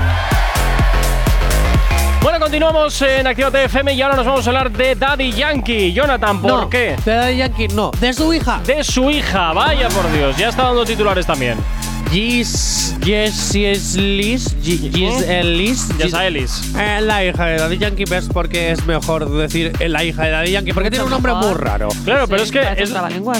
[2.22, 5.92] Bueno, continuamos en Actívate FM y ahora nos vamos a hablar de Daddy Yankee.
[5.92, 6.96] Jonathan, ¿por no, qué?
[7.04, 7.90] De Daddy Yankee, no.
[7.98, 8.60] De su hija.
[8.64, 11.58] De su hija, vaya por Dios, ya está dando titulares también.
[12.10, 12.94] Gis.
[13.04, 14.54] Yes, yes, Liz.
[14.62, 15.26] Gis Gis.
[15.26, 16.60] Ya Gis- está Ellis.
[16.76, 20.24] Eh, la hija de Daddy Yankee, ¿ves por qué es mejor decir eh, la hija
[20.24, 20.72] de Daddy Yankee?
[20.72, 21.88] Porque tiene un nombre muy raro.
[22.04, 22.92] Claro, pero es que es-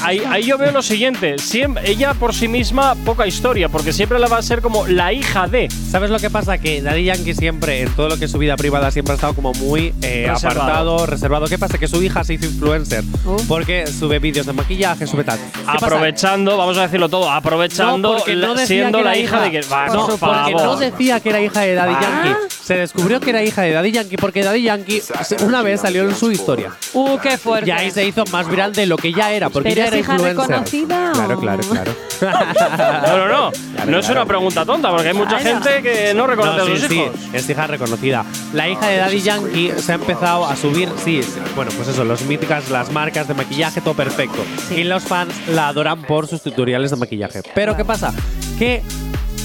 [0.02, 1.38] ahí, yo veo lo siguiente.
[1.38, 5.12] Siempre, ella por sí misma, poca historia, porque siempre la va a ser como la
[5.12, 5.68] hija de.
[5.90, 6.58] ¿Sabes lo que pasa?
[6.58, 9.34] Que Daddy Yankee siempre, en todo lo que es su vida privada, siempre ha estado
[9.34, 10.60] como muy eh, Reservado.
[10.62, 11.46] apartado, reservado.
[11.46, 11.78] ¿Qué pasa?
[11.78, 13.02] Que su hija se hizo influencer.
[13.24, 13.36] Uh.
[13.48, 15.38] Porque sube vídeos de maquillaje, sube tal.
[15.66, 19.50] Aprovechando, vamos a decirlo todo, aprovechando, No, porque decía siendo que era la hija, de
[19.50, 19.60] que.
[19.62, 22.00] Va, no, por porque no decía que era hija de Daddy Ah.
[22.02, 22.54] Yankee.
[22.68, 25.02] Se descubrió que era hija de Daddy Yankee porque Daddy Yankee
[25.42, 26.70] una vez salió en su historia.
[26.92, 27.70] Uh, qué fuerte.
[27.70, 29.88] Y ahí se hizo más viral de lo que ya era, porque ¿Pero ya es
[29.88, 30.46] era hija influencer.
[30.48, 31.92] reconocida Claro, o- claro, claro.
[33.06, 33.50] No, no, no.
[33.86, 34.20] No es claro.
[34.20, 35.62] una pregunta tonta, porque hay mucha Claro.
[35.64, 37.10] gente que no reconoce No, a sus sí, hijos.
[37.32, 38.24] es hija reconocida.
[38.52, 42.04] La hija de Daddy Yankee se ha empezado a subir, sí, sí, bueno, pues eso,
[42.04, 44.44] los míticas, las marcas de maquillaje, todo perfecto.
[44.76, 47.40] Y los fans la adoran por sus tutoriales de maquillaje.
[47.54, 48.12] Pero ¿qué pasa?
[48.58, 48.82] Que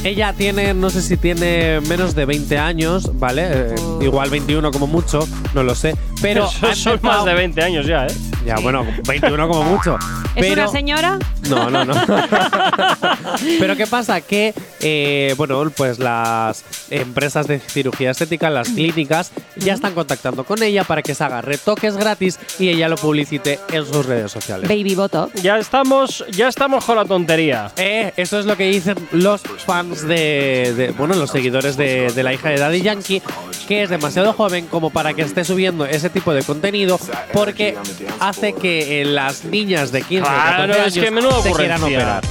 [0.03, 3.43] ella tiene, no sé si tiene menos de 20 años, ¿vale?
[3.49, 5.95] Eh, igual 21 como mucho, no lo sé.
[6.21, 8.13] Pero son empezado- más de 20 años ya, ¿eh?
[8.45, 9.97] Ya, bueno, 21 como mucho.
[10.35, 11.19] ¿Es Pero- una señora?
[11.49, 11.93] no, no, no.
[13.59, 14.19] Pero ¿qué pasa?
[14.21, 20.61] Que, eh, bueno, pues las empresas de cirugía estética, las clínicas, ya están contactando con
[20.63, 24.67] ella para que se haga retoques gratis y ella lo publicite en sus redes sociales.
[24.67, 25.41] Baby Botox.
[25.41, 27.71] Ya estamos, ya estamos con la tontería.
[27.77, 32.23] Eh, eso es lo que dicen los fans de, de- bueno, los seguidores de, de
[32.23, 33.21] la hija de Daddy Yankee,
[33.67, 36.99] que es demasiado joven como para que esté subiendo ese tipo de contenido,
[37.31, 37.75] porque
[38.19, 41.51] hace que eh, las niñas de 15 o Claro, 14 años es que menuda se
[41.51, 42.23] quieran operar.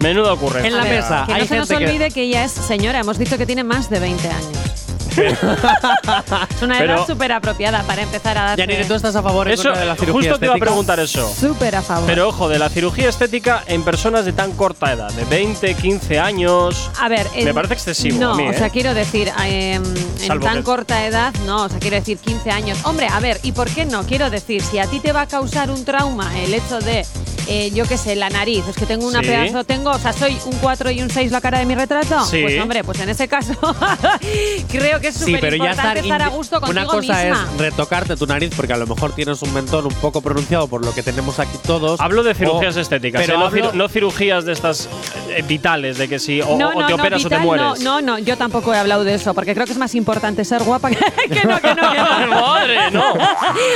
[0.00, 0.68] Menuda ocurrencia.
[0.68, 2.22] En la mesa Que hay no se nos gente que- olvide que...
[2.22, 3.00] ella es señora.
[3.00, 4.86] Hemos dicho que tiene más de 20 años.
[6.56, 8.58] es una edad súper apropiada para empezar a dar.
[8.58, 10.58] Yanire, ¿tú estás a favor en Eso, contra de la cirugía justo te iba a
[10.58, 11.32] preguntar eso.
[11.34, 12.06] Súper a favor.
[12.06, 16.18] Pero ojo, de la cirugía estética en personas de tan corta edad, de 20, 15
[16.18, 16.90] años.
[17.00, 18.54] A ver, Me en- parece excesivo No, a mí, o ¿eh?
[18.58, 22.18] sea, quiero decir, eh, en Salvo tan que- corta edad, no, o sea, quiero decir
[22.18, 22.78] 15 años.
[22.84, 24.02] Hombre, a ver, ¿y por qué no?
[24.04, 27.04] Quiero decir, si a ti te va a causar un trauma el hecho de,
[27.48, 29.26] eh, yo qué sé, la nariz, es que tengo una Sí.
[29.26, 32.24] pedazo, tengo, o sea, soy un 4 y un 6 la cara de mi retrato,
[32.24, 32.42] Sí.
[32.42, 33.52] pues hombre, pues en ese caso
[34.70, 36.86] creo que es Sí, súper pero ya importante estar, estar a indi- gusto contigo Una
[36.86, 37.48] cosa misma.
[37.54, 40.84] es retocarte tu nariz porque a lo mejor tienes un mentón un poco pronunciado por
[40.84, 42.00] lo que tenemos aquí todos.
[42.00, 43.38] Hablo de cirugías o- estéticas, pero ¿eh?
[43.38, 44.88] no, hablo- cir- no cirugías de estas
[45.30, 47.80] eh, vitales, de que si o, no, o te no, operas o te vital, mueres.
[47.80, 50.44] No, no, no, yo tampoco he hablado de eso, porque creo que es más importante
[50.44, 50.96] ser guapa que,
[51.30, 52.40] que no, que no, que no.
[52.40, 53.14] Madre, no.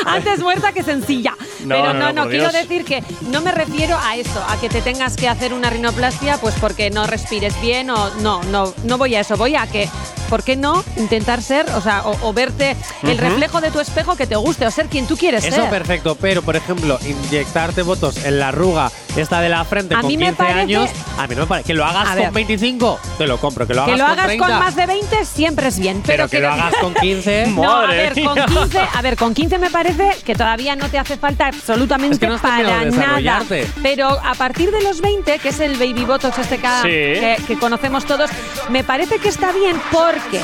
[0.06, 1.34] Antes muerta que sencilla.
[1.64, 2.62] No, Pero no, no, no, no, por quiero Dios.
[2.68, 6.38] decir que no me refiero a eso, a que te tengas que hacer una rinoplastia
[6.38, 9.88] pues porque no respires bien o no, no, no voy a eso, voy a que
[10.28, 14.16] ¿por qué no intentar ser, o sea, o, o verte el reflejo de tu espejo
[14.16, 15.70] que te guste o ser quien tú quieres Eso ser?
[15.70, 20.08] perfecto, pero por ejemplo, inyectarte votos en la arruga esta de la frente A con
[20.08, 21.66] mí me 15 parece- años, a mí no me parece.
[21.66, 22.24] Que lo hagas A ver.
[22.26, 23.66] con 25, te lo compro.
[23.66, 26.02] Que lo Que hagas lo con hagas 30, con más de 20 siempre es bien,
[26.06, 27.46] pero pero, que lo hagas con 15.
[27.48, 28.46] No, a Madre ver, con mía.
[28.46, 32.20] 15, a ver, con 15 me parece que todavía no te hace falta absolutamente Es
[32.20, 33.00] que no has terminado para de nada.
[33.18, 33.66] desarrollarte.
[33.82, 36.88] Pero a partir de los 20, que es el baby botox este que, Sí.
[37.20, 38.30] que, que conocemos todos,
[38.70, 40.40] me parece que está bien porque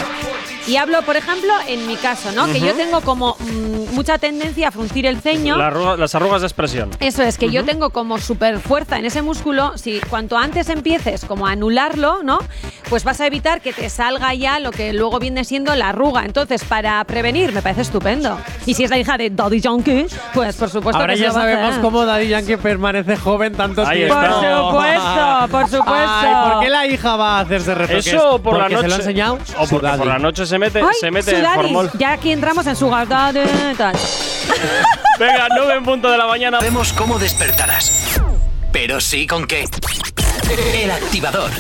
[0.68, 2.46] y hablo, por ejemplo, en mi caso, ¿no?
[2.46, 5.57] Que yo tengo como mm, mucha tendencia a fruncir el ceño.
[5.57, 6.90] La arruga- las arrugas de expresión.
[7.00, 9.76] Eso es, que yo tengo como super fuerza en ese músculo.
[9.78, 12.38] Si cuanto antes empieces como a anularlo, ¿no?
[12.88, 16.24] Pues vas a evitar que te salga ya lo que luego viene siendo la arruga.
[16.24, 18.38] Entonces, para prevenir, me parece estupendo.
[18.66, 21.28] Y si es la hija de Daddy Yankee, pues por supuesto Ahora que se ya
[21.31, 24.14] lo va sabemos cómo Daddy Yankee permanece joven tanto Ahí tiempo.
[24.14, 24.28] está.
[24.28, 25.87] Por supuesto, por supuesto.
[25.94, 28.07] Ay, ¿Por qué la hija va a hacerse retoques?
[28.09, 28.83] Eso por la ¿Porque noche.
[28.83, 29.38] se lo ha enseñado?
[29.59, 31.90] O porque por la noche se mete, Ay, se mete en formol.
[31.98, 33.40] Ya aquí entramos en su daddy,
[33.77, 33.94] tal.
[35.18, 36.59] Venga, 9 en punto de la mañana.
[36.61, 38.20] Vemos cómo despertarás.
[38.72, 39.64] Pero sí con qué.
[40.74, 41.51] El activador.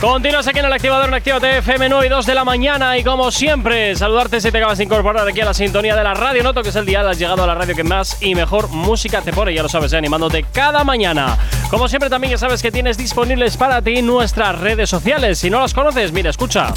[0.00, 3.02] Continúas aquí en el activador en Actívate FM 9 y 2 de la mañana y
[3.02, 6.44] como siempre, saludarte si te acabas de incorporar aquí a la sintonía de la radio.
[6.44, 9.22] Noto que es el día, has llegado a la radio que más y mejor música
[9.22, 11.36] te pone, ya lo sabes, eh, animándote cada mañana.
[11.68, 15.40] Como siempre también ya sabes que tienes disponibles para ti nuestras redes sociales.
[15.40, 16.72] Si no las conoces, mira, escucha.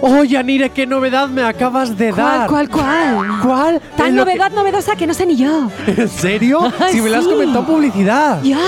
[0.00, 2.48] ¡Oh, Yanire, qué novedad me acabas de dar!
[2.48, 3.40] ¿Cuál, cuál, cuál?
[3.42, 3.80] ¿Cuál?
[3.96, 5.70] Tan que- novedad novedosa que no sé ni yo.
[5.86, 6.72] ¿En serio?
[6.90, 7.30] Si me lo has sí.
[7.30, 8.42] comentado en publicidad.
[8.42, 8.58] Ya.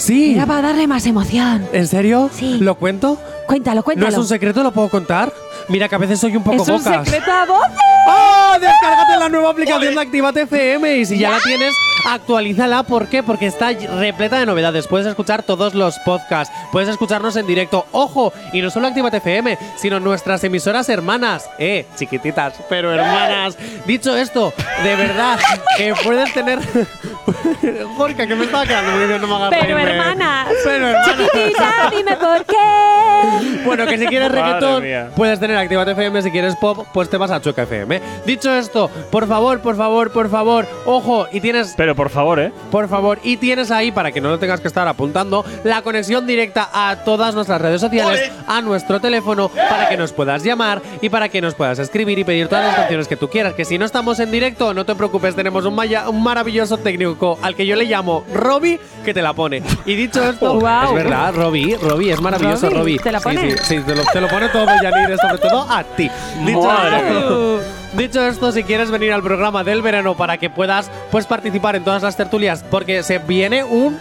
[0.00, 0.32] Sí.
[0.34, 1.66] Era para darle más emoción.
[1.74, 2.30] ¿En serio?
[2.32, 2.56] Sí.
[2.58, 3.18] ¿Lo cuento?
[3.50, 4.06] Cuéntalo, cuéntalo.
[4.06, 4.62] ¿No es un secreto?
[4.62, 5.32] ¿Lo puedo contar?
[5.66, 7.04] Mira que a veces soy un poco Es un bocas.
[7.04, 7.72] secreto a voces.
[8.06, 8.52] ¡Oh!
[8.60, 11.74] Descárgate la nueva aplicación de Actívate FM y si ya la tienes,
[12.06, 12.84] actualízala.
[12.84, 13.24] ¿Por qué?
[13.24, 14.86] Porque está repleta de novedades.
[14.86, 17.86] Puedes escuchar todos los podcasts, puedes escucharnos en directo.
[17.90, 18.32] ¡Ojo!
[18.52, 21.50] Y no solo Actívate FM, sino nuestras emisoras hermanas.
[21.58, 21.86] ¡Eh!
[21.96, 23.58] Chiquititas, pero hermanas.
[23.84, 24.52] Dicho esto,
[24.84, 25.40] de verdad,
[25.76, 26.60] que puedes tener.
[27.96, 29.82] Jorge, que me estaba quedando muy bien, no me hagas Pero reírme.
[29.98, 30.48] hermanas.
[30.64, 31.16] Pero hermanas.
[31.16, 33.39] Chiquitita, dime por qué.
[33.64, 34.84] Bueno, que si quieres reggaetón,
[35.16, 36.22] puedes tener Actívate FM.
[36.22, 38.00] Si quieres pop, pues te vas a Chueca FM.
[38.26, 42.52] Dicho esto, por favor, por favor, por favor, ojo, y tienes, Pero por favor, ¿eh?
[42.70, 46.26] por favor, y tienes ahí, para que no lo tengas que estar apuntando, la conexión
[46.26, 51.08] directa a todas nuestras redes sociales, a nuestro teléfono, para que nos puedas llamar y
[51.08, 53.54] para que nos puedas escribir y pedir todas las canciones que tú quieras.
[53.54, 57.38] Que si no estamos en directo, no te preocupes, tenemos un, maya- un maravilloso técnico
[57.42, 59.62] al que yo le llamo Robbie, que te la pone.
[59.86, 60.88] Y dicho esto, Guau.
[60.96, 62.98] es verdad, Robbie, Robbie, es maravilloso, Robbie, Robbie.
[62.98, 63.50] ¿te la Sí, pone?
[63.52, 66.10] sí, sí, te lo, te lo pone todo, Yanire, sobre todo a ti.
[66.44, 67.60] Dicho esto,
[67.94, 71.84] dicho esto, si quieres venir al programa del verano para que puedas pues, participar en
[71.84, 73.98] todas las tertulias, porque se viene un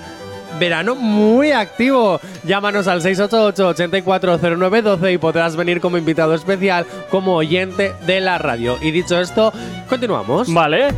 [0.57, 2.19] verano muy activo.
[2.43, 8.77] Llámanos al 688-840912 y podrás venir como invitado especial, como oyente de la radio.
[8.81, 9.51] Y dicho esto,
[9.87, 10.53] continuamos.
[10.53, 10.89] Vale.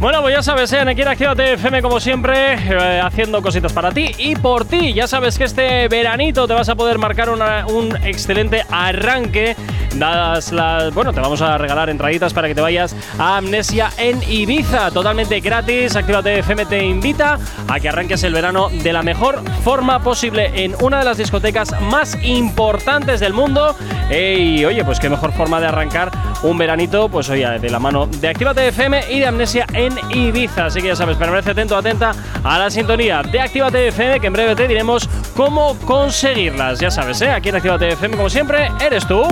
[0.00, 0.80] Bueno, pues ya sabes, ¿eh?
[0.80, 4.92] aquí en FM, como siempre, eh, haciendo cositas para ti y por ti.
[4.92, 9.56] Ya sabes que este veranito te vas a poder marcar un excelente arranque.
[9.94, 10.92] Dadas las.
[10.92, 14.90] Bueno, te vamos a regalar entraditas para que te vayas a Amnesia en Ibiza.
[14.90, 15.96] Totalmente gratis.
[15.96, 20.74] Actívate FM te invita a que arranques el verano de la mejor forma posible en
[20.80, 23.76] una de las discotecas más importantes del mundo.
[24.08, 26.10] Y oye, pues qué mejor forma de arrancar
[26.42, 30.64] un veranito, pues oye, de la mano de Actívate FM y de Amnesia en Ibiza.
[30.64, 34.32] Así que ya sabes, permanece atento, atenta a la sintonía de Actívate FM, que en
[34.32, 35.06] breve te diremos
[35.36, 36.80] cómo conseguirlas.
[36.80, 37.30] Ya sabes, ¿eh?
[37.30, 39.26] aquí en Actívate FM, como siempre, eres tú.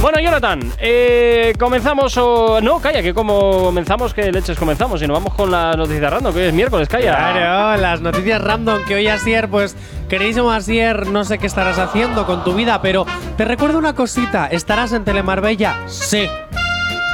[0.00, 2.60] Bueno, Jonathan, eh, comenzamos o.
[2.60, 5.02] No, calla, que como comenzamos, que leches comenzamos.
[5.02, 7.16] Y nos vamos con la noticia random, que hoy es miércoles, calla.
[7.16, 9.76] Claro, las noticias random que hoy Asier, pues,
[10.08, 13.06] queridísimo Asier, no sé qué estarás haciendo con tu vida, pero
[13.36, 15.76] te recuerdo una cosita, ¿estarás en Telemarbella?
[15.88, 16.28] Sí.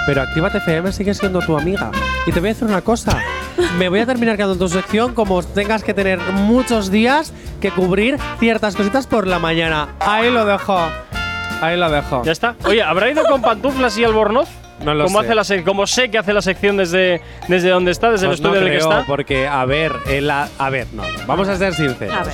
[0.07, 1.91] Pero Actívate FM sigue siendo tu amiga.
[2.27, 3.19] Y te voy a decir una cosa.
[3.79, 7.71] Me voy a terminar quedando en tu sección como tengas que tener muchos días que
[7.71, 9.89] cubrir ciertas cositas por la mañana.
[10.01, 10.79] Ahí lo dejo.
[11.67, 12.23] Ahí lo dejo.
[12.25, 12.55] Ya está.
[12.65, 14.49] Oye, ¿habrá ido con pantuflas y albornoz?
[14.85, 15.27] No lo como sé.
[15.27, 18.41] Hace la sec- como sé que hace la sección desde, desde donde está, desde Pues
[18.41, 19.05] el estudio no en el que está.
[19.07, 22.13] porque, a ver, el a, a ver, no, vamos a ser sinceros.
[22.15, 22.25] A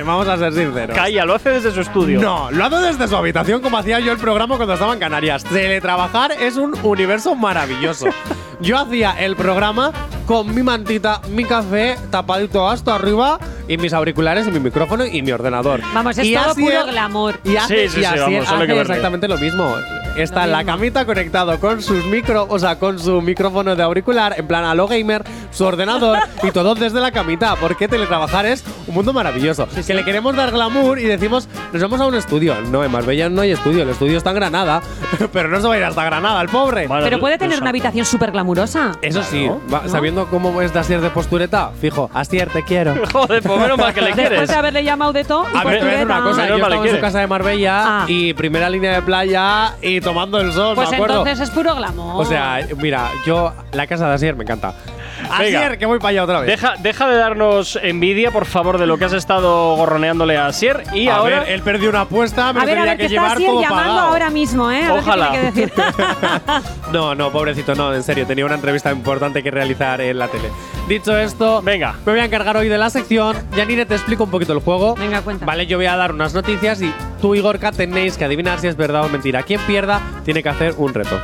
[0.04, 0.96] vamos a ser sinceros.
[0.96, 2.20] Calla, lo hace desde su estudio.
[2.20, 5.42] No, lo hago desde su habitación como hacía yo el programa cuando estaba en Canarias.
[5.44, 8.06] Teletrabajar es un universo maravilloso.
[8.60, 9.92] Yo hacía el programa
[10.26, 15.22] con mi mantita, mi café, tapadito hasta arriba y mis auriculares y mi micrófono y
[15.22, 15.80] mi ordenador.
[15.94, 17.38] Vamos, es Y todo puro glamour.
[17.44, 19.74] Y hace, Sí, sí, y sí, vamos, que hace exactamente lo mismo.
[20.16, 20.72] Está Lo en la mismo.
[20.72, 24.74] camita conectado con sus micro, o sea, con su micrófono de auricular, en plan a
[24.74, 27.54] lo gamer, su ordenador y todo desde la camita.
[27.56, 29.68] Porque teletrabajar es un mundo maravilloso.
[29.86, 32.60] que le queremos dar glamour y decimos, nos vamos a un estudio.
[32.62, 34.82] No, en Marbella no hay estudio, el estudio está en Granada.
[35.32, 36.88] Pero no se va a ir hasta Granada, el pobre.
[36.88, 37.68] Bueno, Pero puede tener una sabes.
[37.70, 38.92] habitación súper glamurosa.
[39.02, 39.60] Eso sí, Claro.
[39.72, 42.94] va- sabiendo cómo es de Asier de postureta, fijo, Asier, te quiero.
[43.12, 44.48] Joder, pues menos mal que le Después quieres.
[44.48, 45.44] de haberle llamado de todo.
[45.54, 46.42] A ver, te voy a decir una cosa.
[46.42, 47.00] Menos Yo mal le estaba en su quiere.
[47.00, 48.04] casa de Marbella Ah.
[48.08, 51.18] y primera línea de playa y tomando el sol, Pues me acuerdo.
[51.20, 52.20] entonces es puro glamour.
[52.20, 54.74] O sea, mira, yo, la casa de Asier me encanta.
[55.22, 55.36] Venga.
[55.36, 56.48] Asier, que voy para allá otra vez.
[56.50, 60.84] Deja, deja de darnos envidia, por favor, de lo que has estado gorroneándole a Sier.
[60.94, 61.40] Y a ahora.
[61.40, 63.38] ver, él perdió una apuesta, me a ver, a tenía ver, que que está llevar
[63.38, 64.08] todo llamando pagado.
[64.08, 64.84] ahora mismo, ¿eh?
[64.84, 65.30] A ver qué Ojalá.
[65.30, 65.72] tiene que decir.
[66.92, 70.48] No, no, pobrecito, no, en serio, tenía una entrevista importante que realizar en la tele.
[70.88, 71.94] Dicho esto, Venga.
[72.06, 73.36] me voy a encargar hoy de la sección.
[73.54, 74.94] Yanire, te explico un poquito el juego.
[74.94, 75.44] Venga, cuenta.
[75.44, 78.68] Vale, yo voy a dar unas noticias y tú y Gorka tenéis que adivinar si
[78.68, 79.42] es verdad o mentira.
[79.42, 81.20] Quien pierda tiene que hacer un reto.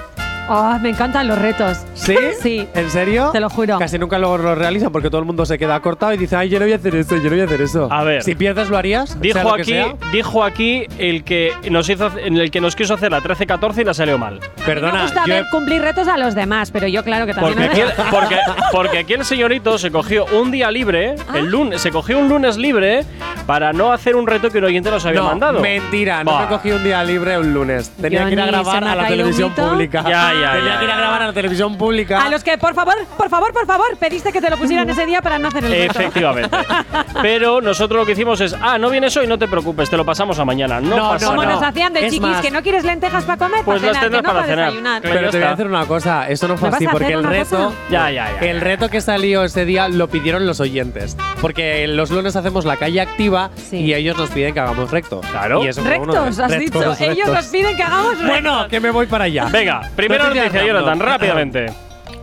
[0.49, 1.79] Oh, me encantan los retos.
[1.95, 2.17] ¿Sí?
[2.43, 2.69] Sí.
[2.75, 3.31] ¿En serio?
[3.33, 3.79] Te lo juro.
[3.79, 6.49] Casi nunca luego lo realizan porque todo el mundo se queda cortado y dice, ay,
[6.51, 7.89] yo no voy a hacer eso, yo no voy a hacer eso.
[7.91, 8.23] A ver.
[8.23, 9.11] Si pierdes, ¿lo harías?
[9.11, 9.95] Sea Dijo lo que aquí, sea.
[10.13, 13.85] dijo aquí el que nos hizo, en el que nos quiso hacer la 13-14 y
[13.85, 14.41] la salió mal.
[14.67, 17.33] Perdona, me gusta yo he- ver cumplir retos a los demás, pero yo claro que
[17.35, 17.55] también.
[17.57, 18.37] Porque aquí, porque,
[18.73, 21.39] porque aquí el señorito se cogió un día libre, Ah.
[21.39, 23.05] el lunes, se cogió un lunes libre
[23.47, 25.61] para no hacer un reto que un oyente nos había no, mandado.
[25.61, 27.91] mentira, no me cogí un día libre un lunes.
[28.01, 30.05] Tenía que ir a grabar a la televisión pública.
[30.07, 32.23] Ya, ya, Tenía ya, que ir a grabar a la televisión pública.
[32.25, 35.07] A los que, por favor, por favor, por favor, pediste que te lo pusieran ese
[35.07, 35.99] día para no hacer el reto.
[36.01, 36.57] Efectivamente.
[37.23, 40.05] Pero nosotros lo que hicimos es, ah, no vienes hoy, no te preocupes, te lo
[40.05, 40.81] pasamos a mañana.
[40.81, 41.55] No, No, pasa no, Como nada.
[41.55, 44.01] nos hacían de Es chiquis, más- que no quieres lentejas para comer, Pues para las
[44.03, 44.65] tendrás no para cenar.
[44.67, 45.03] desayunar.
[45.03, 47.17] Pero te voy a decir una cosa, eso no fue ¿Me vas así, porque hacer
[47.19, 47.73] el reto.
[47.91, 48.47] Ya, ya, ya.
[48.49, 51.17] El reto que salió ese día lo pidieron los oyentes.
[51.41, 53.79] Porque los lunes hacemos la calle activa Sí.
[53.79, 55.21] y ellos nos piden que hagamos recto.
[55.31, 55.65] Claro.
[55.65, 57.05] Y eso fue uno de- Rectos, has rectos, dicho.
[57.05, 57.35] Ellos rectos.
[57.35, 58.29] nos piden que hagamos rectos.
[58.29, 59.45] Bueno, que me voy para allá.
[59.47, 59.97] Venga, Noticias
[60.29, 60.65] noticia.
[60.67, 61.67] Jonathan, rápidamente.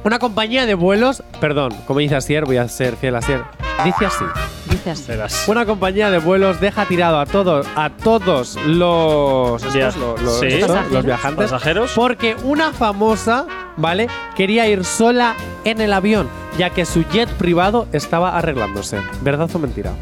[0.04, 3.42] Una compañía de vuelos, perdón, como dice Asier, voy a ser fiel a Asier.
[3.86, 4.26] Dice así.
[4.70, 5.08] Dices.
[5.08, 5.48] Verás.
[5.48, 10.40] Una compañía de vuelos deja tirado a todos a todos los, estos, Via- lo- lo-
[10.40, 10.46] sí.
[10.48, 10.92] estos, Pasajeros.
[10.94, 11.92] los viajantes Pasajeros.
[11.96, 13.46] porque una famosa,
[13.78, 14.08] ¿vale?
[14.36, 15.36] Quería ir sola
[15.66, 19.00] en el avión, ya que su jet privado estaba arreglándose.
[19.22, 19.94] ¿Verdad o mentira?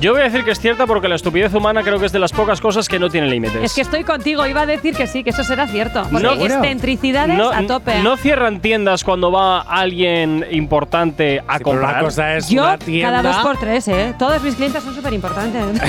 [0.00, 2.18] Yo voy a decir que es cierta porque la estupidez humana creo que es de
[2.18, 3.62] las pocas cosas que no tiene límites.
[3.62, 6.02] Es que estoy contigo, iba a decir que sí, que eso será cierto.
[6.10, 6.32] Porque No.
[6.32, 8.02] excentricidades no, a tope.
[8.02, 11.90] no cierran tiendas cuando va alguien importante a Sí, pero comprar.
[11.94, 13.08] una cosa es Yo, una tienda.
[13.22, 14.14] cada dos por tres, ¿eh?
[14.18, 15.62] Todos mis clientes son súper importantes.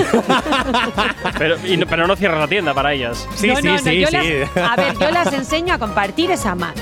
[1.38, 3.28] Pero, no, pero no cierran la tienda para ellas.
[3.36, 4.14] Sí, No, sí, no, no, sí, yo sí.
[4.56, 6.82] las- a ver, yo las enseño a compartir esa mano.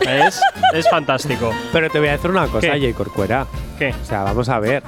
[0.00, 0.40] Es,
[0.74, 1.52] es fantástico.
[1.72, 2.80] Pero te voy a decir una cosa, ¿Qué?
[2.80, 3.46] Jay Corcuera.
[3.78, 3.94] ¿Qué?
[4.02, 4.82] O sea, vamos a ver.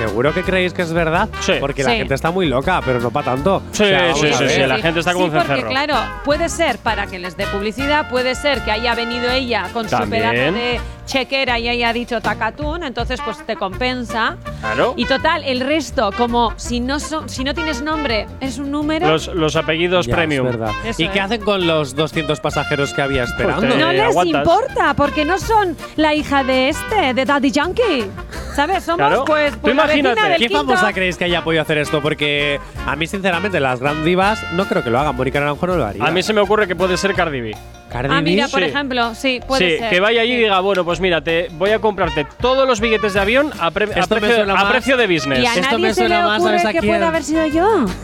[0.00, 1.28] ¿Seguro que creéis que es verdad?
[1.40, 1.52] Sí.
[1.60, 1.96] Porque la Sí.
[1.98, 3.62] gente está muy loca, pero no para tanto.
[3.72, 4.52] Sí, O sea, vamos sí, a sí, ver.
[4.54, 5.70] sí, la gente está como sí, un porque cencerro.
[5.70, 9.84] claro, puede ser para que les dé publicidad, puede ser que haya venido ella con
[9.88, 10.22] su También.
[10.30, 14.36] pedazo de chequera y haya dicho tacatún, entonces pues te compensa.
[14.60, 14.94] Claro.
[14.96, 19.08] Y total, el resto, como si no, son, si no tienes nombre, es un número.
[19.08, 20.46] Los, los apellidos Ya, premium.
[20.46, 20.74] Es verdad.
[20.84, 21.24] Eso ¿Y qué es.
[21.24, 23.66] hacen con los 200 pasajeros que había esperando?
[23.66, 24.40] Pues no les aguantas.
[24.46, 28.06] importa, porque no son la hija de este, de Daddy Yankee.
[28.54, 28.84] ¿Sabes?
[28.84, 29.24] Somos Claro.
[29.24, 30.64] pues, Tú pues la vecina imagínate, del ¿Qué quinto.
[30.66, 32.00] famosa creéis que haya podido hacer esto?
[32.02, 35.14] Porque a mí, sinceramente, las gran divas no creo que lo hagan.
[35.16, 36.04] Mónica Naranjo no lo haría.
[36.04, 37.56] A mí se me ocurre que puede ser Cardi B.
[37.90, 38.66] Cardi Ah, mira, B, por Sí.
[38.66, 39.90] ejemplo, sí, puede sí, ser.
[39.90, 40.42] que vaya allí y sí.
[40.44, 43.86] diga, bueno, pues mira, te voy a comprarte todos los billetes de avión a, pre-
[43.94, 45.38] a Esto me precio, suena a más- precio de business.
[45.40, 46.92] Y a Esto me nadie se le suena más, ¿sabes a que quién?
[46.94, 47.84] pueda haber sido yo.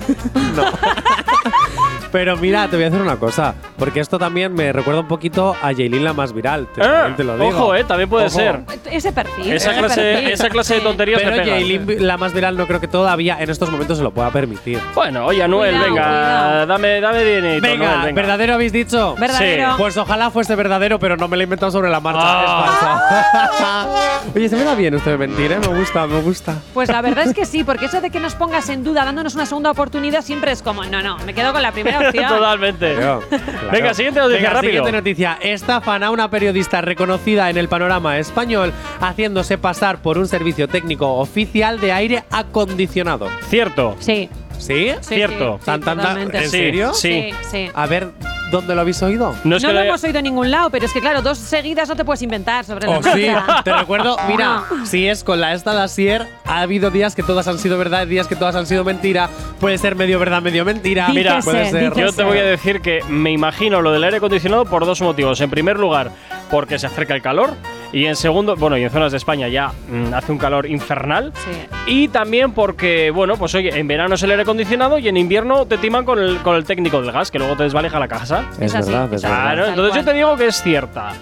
[2.12, 5.54] Pero mira, te voy a decir una cosa, porque esto también me recuerda un poquito
[5.60, 6.66] a Jaylin la más viral.
[6.74, 7.48] Te, Ah, te lo digo.
[7.48, 8.36] ojo, eh, también puede Ojo.
[8.36, 8.60] ser.
[8.90, 9.52] Ese perfil.
[9.52, 10.30] Esa ese clase, perfil.
[10.30, 10.86] esa clase de Sí.
[10.86, 11.58] tonterías Pero te pegan.
[11.58, 14.78] Jaylin la más viral no creo que todavía en estos momentos se lo pueda permitir.
[14.94, 16.66] Bueno, oye, Anuel, Cuidado, venga, cuidado.
[16.66, 18.20] dame, dame dinerito, Venga, Anuel, venga.
[18.22, 19.14] ¿verdadero habéis dicho?
[19.18, 19.75] Verdadero.
[19.76, 22.20] Pues ojalá fuese verdadero, pero no me lo he inventado sobre la marcha.
[22.22, 22.64] Ah.
[22.64, 24.32] Es falso.
[24.34, 25.58] Oye, se me da bien esto de mentir, ¿eh?
[25.58, 26.56] Me gusta, me gusta.
[26.74, 29.34] Pues la verdad es que sí, porque eso de que nos pongas en duda dándonos
[29.34, 32.28] una segunda oportunidad siempre es como, no, no, me quedo con la primera opción.
[32.28, 32.94] Totalmente.
[32.94, 33.22] Claro.
[33.70, 34.70] Venga, siguiente noticia, Venga, rápido.
[34.70, 35.38] Siguiente noticia.
[35.42, 41.14] Estafan a una periodista reconocida en el panorama español haciéndose pasar por un servicio técnico
[41.14, 43.28] oficial de aire acondicionado.
[43.48, 43.96] Cierto.
[44.00, 44.90] Sí, ¿Sí?
[45.00, 45.58] sí, Cierto.
[45.60, 46.38] sí, Tan, tan, tan- totalmente.
[46.38, 46.94] ¿En Sí, serio?
[46.94, 47.30] sí.
[47.32, 47.70] Sí, sí.
[47.74, 48.08] A ver,
[48.50, 49.34] ¿dónde lo habéis oído?
[49.44, 51.38] No es no que lo hemos oído en ningún lado, pero es que claro, dos
[51.38, 53.28] seguidas no te puedes inventar sobre la Oh, sí,
[53.64, 57.46] te recuerdo, mira, si es con la esta de Asier, ha habido días que todas
[57.48, 59.28] han sido verdad, días que todas han sido mentira.
[59.60, 61.06] Puede ser medio verdad, medio mentira.
[61.08, 61.82] Dícese, Mira, puede ser.
[61.90, 62.00] dícese.
[62.00, 65.40] Yo te voy a decir que me imagino lo del aire acondicionado por dos motivos.
[65.40, 66.10] En primer lugar,
[66.50, 67.54] porque se acerca el calor.
[67.92, 71.32] Y en segundo, bueno, y en zonas de España ya mm, hace un calor infernal.
[71.36, 71.50] Sí.
[71.86, 75.66] Y también porque, bueno, pues oye, en verano es el aire acondicionado y en invierno
[75.66, 78.44] te timan con el, con el técnico del gas, que luego te desvalija la casa.
[78.60, 79.68] Es Es verdad, es Claro, verdad.
[79.70, 81.12] Entonces yo te digo que es cierta.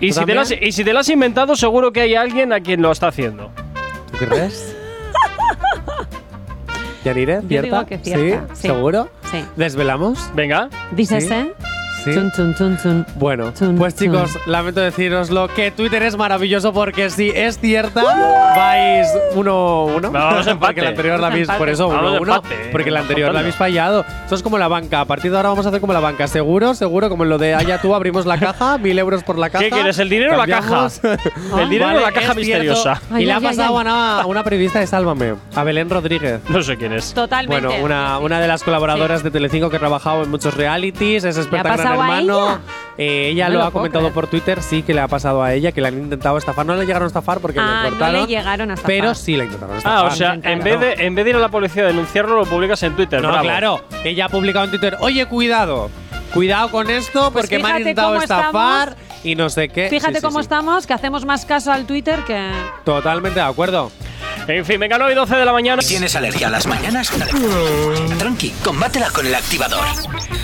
[0.00, 0.68] Y ¿Tú si, te la has, también?
[0.68, 3.50] y si te la has inventado, seguro que hay alguien a quien lo está haciendo.
[4.18, 4.76] ¿Tú crees?
[7.04, 7.40] ¿Yanire?
[7.42, 7.66] Yo ¿Cierta?
[7.66, 8.60] digo que cierta, ¿Sí?
[8.60, 8.68] sí.
[8.68, 9.08] ¿Seguro?
[9.30, 9.44] Sí.
[9.56, 10.30] ¿Desvelamos?
[10.34, 10.68] Venga.
[10.92, 11.42] Dícese.
[11.42, 11.67] Sí.
[12.04, 13.06] Chun, chun, chun, chun.
[13.16, 14.12] Bueno, Chun, pues chun.
[14.12, 18.02] chicos, lamento deciroslo que Twitter es maravilloso porque si es cierta,
[18.56, 20.10] vais uno uno.
[20.10, 20.66] Vamos a empate.
[20.74, 22.68] porque la anterior la habéis, por eso Vamos uno a uno, empate.
[22.72, 24.04] porque la anterior la habéis fallado.
[24.22, 25.00] Esto es como la banca.
[25.00, 26.26] A partir de ahora vamos a hacer como la banca.
[26.28, 29.50] Seguro, seguro, como en lo de allá tú abrimos la caja, mil euros por la
[29.50, 29.64] caja.
[29.64, 31.00] ¿Qué quieres, el dinero o la cambiamos.
[31.58, 33.00] El dinero o la caja misteriosa.
[33.10, 33.76] Ay, y le ha pasado ay.
[33.76, 36.40] a una, a una periodista de Sálvame, a Belén Rodríguez.
[36.48, 37.12] No sé quién es.
[37.12, 37.66] Totalmente.
[37.66, 41.36] Bueno, una, una de las colaboradoras de Telecinco que ha trabajado en muchos realities, es
[41.36, 42.46] experta en Pasado a Hermano.
[42.48, 42.58] ella?
[42.98, 44.14] Eh, ella No lo lo ha comentado creer.
[44.14, 46.66] por Twitter, sí que le ha pasado a ella, que la han intentado estafar.
[46.66, 48.20] No le llegaron a estafar porque Ah, le no cortaron.
[48.22, 48.88] le llegaron a estafar.
[48.88, 49.98] Pero sí la intentaron estafar.
[49.98, 52.34] Ah, o sea, en vez, de, en vez de ir a la policía a denunciarlo,
[52.36, 53.22] lo publicas en Twitter.
[53.22, 53.44] No, bravo.
[53.44, 53.80] claro.
[54.04, 55.90] Ella ha publicado en Twitter, oye, cuidado.
[56.34, 59.88] Cuidado con esto Pues porque me han intentado estafar y no sé qué.
[59.88, 60.42] Fíjate Sí, sí, cómo sí.
[60.42, 62.50] estamos, que hacemos más caso al Twitter que.
[62.84, 63.90] Totalmente de acuerdo.
[64.48, 65.82] En fin, venga, 9 y 12 de la mañana.
[65.82, 67.12] ¿Tienes alergia a las mañanas?
[68.18, 69.84] Tranqui, combátela con el activador.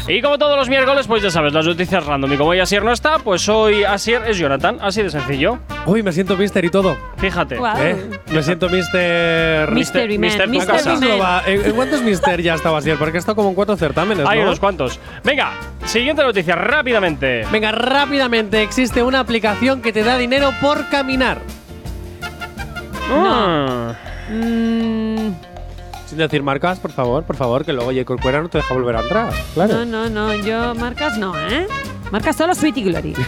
[0.06, 2.30] Y como todos los miércoles, pues ya sabes, las noticias random.
[2.34, 4.76] Y como hoy Asier no está, pues hoy Asier es Jonathan.
[4.82, 5.58] Así de sencillo.
[5.86, 6.98] Uy, me siento mister y todo.
[7.16, 7.58] Fíjate.
[7.78, 8.10] ¿eh?
[8.30, 9.70] Me siento mister.
[9.72, 10.28] Mystery Man.
[10.28, 10.90] Mister Mystery Casa.
[10.90, 10.98] Man.
[11.00, 11.42] ¿Cuántos no va?
[11.46, 12.98] ¿En, en cuántos mister ya estaba ayer?
[12.98, 14.44] Porque he estado como en cuatro certámenes, Hay ¿no?
[14.46, 15.00] unos cuantos.
[15.24, 15.52] Venga,
[15.86, 17.46] siguiente noticia, rápidamente.
[17.50, 18.62] Venga, rápidamente.
[18.62, 21.38] Existe una aplicación que te da dinero por caminar.
[23.06, 23.96] Mm.
[24.30, 25.34] Mm,
[26.14, 28.04] Sin decir marcas, por favor, por favor, que luego J.
[28.04, 29.32] Corcuera no te deja volver a entrar.
[29.54, 29.84] Claro.
[29.84, 30.32] no, no, no.
[30.44, 31.66] Yo marcas no, ¿eh?
[32.12, 33.14] Marcas solo Sweetie Glory.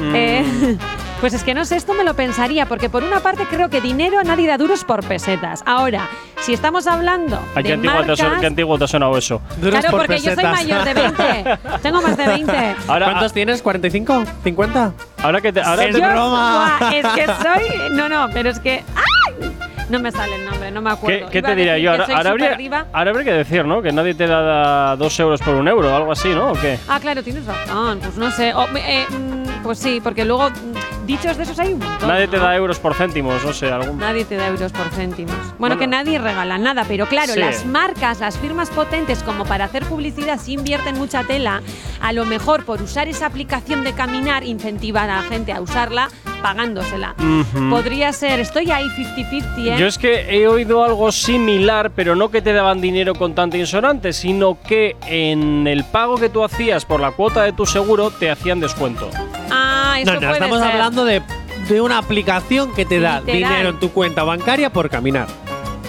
[0.00, 0.14] Mm.
[0.16, 0.78] Eh,
[1.20, 3.82] pues es que no sé, esto me lo pensaría, porque por una parte creo que
[3.82, 5.62] dinero nadie da duros por pesetas.
[5.66, 6.08] Ahora,
[6.40, 8.86] si estamos hablando Ay, qué de antiguo, te ha marcas, son- qué antiguo te ha
[8.88, 9.42] sonado eso.
[9.60, 10.52] Duros Claro, por porque yo soy pesetas.
[10.54, 11.58] mayor de 20.
[11.82, 12.74] Tengo más de 20.
[12.88, 13.62] Ahora, ¿Cuántos tienes?
[13.62, 14.24] ¿45?
[14.42, 14.92] ¿50?
[15.22, 16.78] ahora que te, ahora Es te- broma.
[16.80, 17.90] Buah, es que soy.
[17.92, 18.82] No, no, pero es que.
[18.96, 19.50] ¡Ay!
[19.90, 21.30] No me sale el nombre, no me ¿qué, acuerdo.
[21.30, 21.90] qué te diría yo?
[21.90, 23.82] Ahora, ahora habría, ahora habría que decir, ¿no?
[23.82, 26.52] Que nadie te da dos euros por un euro algo así, ¿no?
[26.52, 26.78] ¿O qué?
[26.88, 27.98] Ah, claro, tienes razón.
[28.00, 28.54] Pues no sé.
[28.54, 32.08] O, eh, mm, pues sí, porque luego mm, dichos de esos hay un montón.
[32.08, 33.98] nadie te da euros por céntimos, no sé, algún.
[33.98, 35.34] Nadie te da euros por céntimos.
[35.36, 35.78] Bueno, Bueno.
[35.78, 37.40] que nadie regala nada, pero claro, Sí.
[37.40, 41.62] las marcas, las firmas potentes, como para hacer publicidad, si invierten mucha tela,
[42.00, 46.08] a lo mejor por usar esa aplicación de caminar, incentivar a la gente a usarla
[46.42, 47.14] pagándosela.
[47.18, 47.70] Ujú.
[47.70, 49.76] Podría ser, estoy ahí 50-50, ¿eh?
[49.78, 53.56] Yo es que he oído algo similar, pero no que te daban dinero con tanta
[53.56, 58.10] insonante, sino que en el pago que tú hacías por la cuota de tu seguro
[58.10, 59.08] te hacían descuento.
[59.50, 60.70] Ah, eso No, no, puede estamos ser.
[60.72, 61.22] hablando de,
[61.68, 63.36] de una aplicación que te da Literal.
[63.38, 65.26] dinero en tu cuenta bancaria por caminar.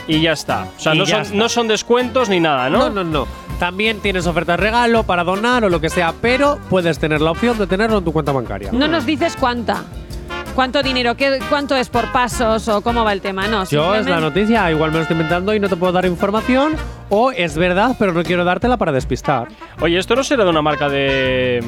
[0.07, 0.67] Y ya está.
[0.77, 1.35] O sea, no son, está.
[1.35, 2.89] no son descuentos ni nada, ¿no?
[2.89, 3.27] No, no, no.
[3.59, 7.57] También tienes ofertas regalo para donar o lo que sea, pero puedes tener la opción
[7.59, 8.71] de tenerlo en tu cuenta bancaria.
[8.71, 9.83] No nos dices cuánta.
[10.55, 11.15] ¿Cuánto dinero?
[11.15, 13.47] ¿Qué, ¿Cuánto es por pasos o cómo va el tema?
[13.47, 16.05] No, Yo es la noticia, igual me lo estoy inventando y no te puedo dar
[16.05, 16.75] información,
[17.09, 19.47] o es verdad, pero no quiero dártela para despistar.
[19.79, 21.63] Oye, esto no será de una marca de.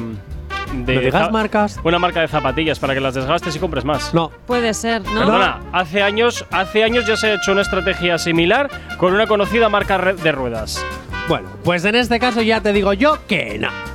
[0.74, 1.80] de ¿No digas marcas?
[1.82, 4.12] Una marca de zapatillas para que las desgastes y compres más.
[4.12, 4.30] No.
[4.46, 5.20] Puede ser, ¿no?
[5.20, 8.68] Perdona, hace años, hace años ya se ha hecho una estrategia similar
[8.98, 10.84] con una conocida marca de ruedas.
[11.26, 13.93] Bueno, pues en este caso ya te digo yo que no.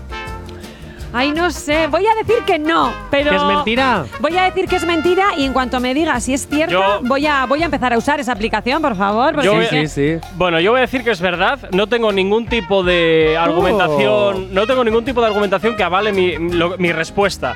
[1.12, 1.88] Ay, no sé.
[1.88, 3.32] Voy a decir que no, pero.
[3.32, 4.06] ¿Que es mentira?
[4.20, 7.00] Voy a decir que es mentira y en cuanto me diga si es cierta, Yo-
[7.04, 9.34] voy, a, voy a empezar a usar esa aplicación, por favor.
[9.34, 10.28] porque Yo Sí, voy- sí, sí.
[10.36, 11.70] Bueno, yo voy a decir que es verdad.
[11.72, 14.54] No tengo ningún tipo de argumentación.
[14.54, 17.56] No tengo ningún tipo de argumentación que avale mi, lo- mi respuesta.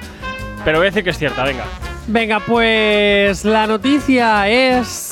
[0.66, 1.64] Pero voy a decir que es cierta, venga.
[2.08, 5.12] Venga, pues la noticia es.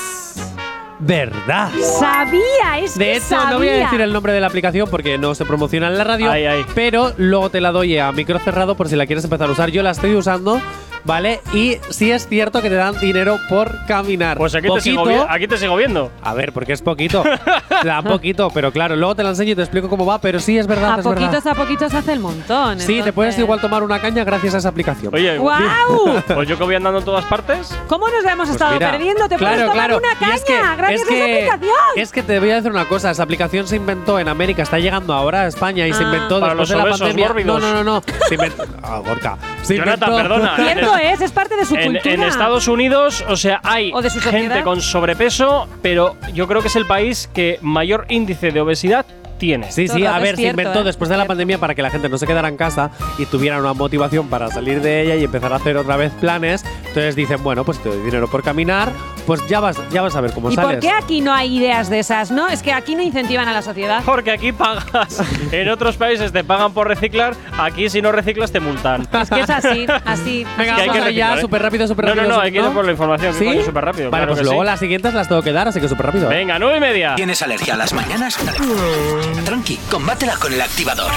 [1.04, 1.70] Verdad.
[2.00, 3.50] Sabía, es De que hecho, sabía.
[3.52, 6.04] no voy a decir el nombre de la aplicación porque no se promociona en la
[6.04, 6.30] radio.
[6.32, 6.64] Ay, ay.
[6.76, 9.72] Pero luego te la doy a micro cerrado por si la quieres empezar a usar.
[9.72, 10.62] Yo la estoy usando,
[11.04, 11.42] ¿vale?
[11.54, 14.38] Y sí es cierto que te dan dinero por caminar.
[14.38, 15.26] Pues aquí te, sigo, Poquito.
[15.30, 16.12] aquí te sigo viendo.
[16.22, 17.24] A ver, porque es poquito.
[17.82, 20.20] te dan poquito, pero claro, luego te la enseño y te explico cómo va.
[20.20, 21.22] Pero sí es verdad, A es verdad.
[21.22, 22.80] poquitos a poquitos hace el montón.
[22.80, 25.14] Sí, te puedes igual tomar una caña gracias a esa aplicación.
[25.14, 26.22] Oye, ¡Guau!
[26.28, 27.76] pues yo que voy andando en todas partes.
[27.88, 29.28] ¿Cómo nos hemos Pues estado mira, perdiendo?
[29.28, 29.98] Te claro, puedes tomar claro.
[30.04, 31.76] una caña es que- gracias es a que- esa aplicación.
[31.96, 34.80] Es que te voy a decir una cosa, esa aplicación se inventó en América, está
[34.80, 36.06] llegando ahora a España y se Ah.
[36.08, 37.28] inventó Para después los de la pandemia.
[37.28, 37.62] mórbidos.
[37.62, 38.04] No, no, no, no.
[38.28, 38.64] Se inventó.
[38.84, 39.38] Ah, Gorka.
[39.62, 40.56] Se Jonathan, inventó- perdona.
[40.98, 42.14] Cierto es, es parte de su En, cultura.
[42.14, 46.62] en Estados Unidos, o sea, hay O de su gente con sobrepeso, pero yo creo
[46.62, 49.06] que es el país que mayor índice de obesidad
[49.42, 49.72] tiene.
[49.72, 50.84] Sí, sí, a ver, se inventó ¿eh?
[50.84, 53.58] después de la pandemia para que la gente no se quedara en casa y tuviera
[53.58, 56.64] una motivación para salir de ella y empezar a hacer otra vez planes.
[56.90, 58.92] Entonces dicen, bueno, pues te doy dinero por caminar,
[59.26, 60.74] pues ya vas, ya vas a ver cómo ¿Y sales.
[60.74, 62.30] por qué aquí no hay ideas de esas?
[62.30, 64.04] No, es que aquí no incentivan a la sociedad.
[64.06, 65.24] Porque aquí pagas.
[65.52, 69.08] en otros países te pagan por reciclar, aquí si no reciclas te multan.
[69.20, 70.46] Es que es así, así.
[70.56, 71.42] Venga, vamos que reciclar, ¿eh?
[71.42, 72.30] súper rápido, súper No, rápido.
[72.30, 73.64] no, no, hay que ir por la información, ¿Sí?
[73.66, 74.66] súper rápido, Vale, claro pues que luego sí.
[74.68, 76.30] las siguientes las tengo que dar, así que súper rápido.
[76.30, 77.16] Venga, nueve y media.
[77.16, 78.38] ¿Tienes alergia a las mañanas?
[79.46, 81.12] Tranqui, combátela con el activador.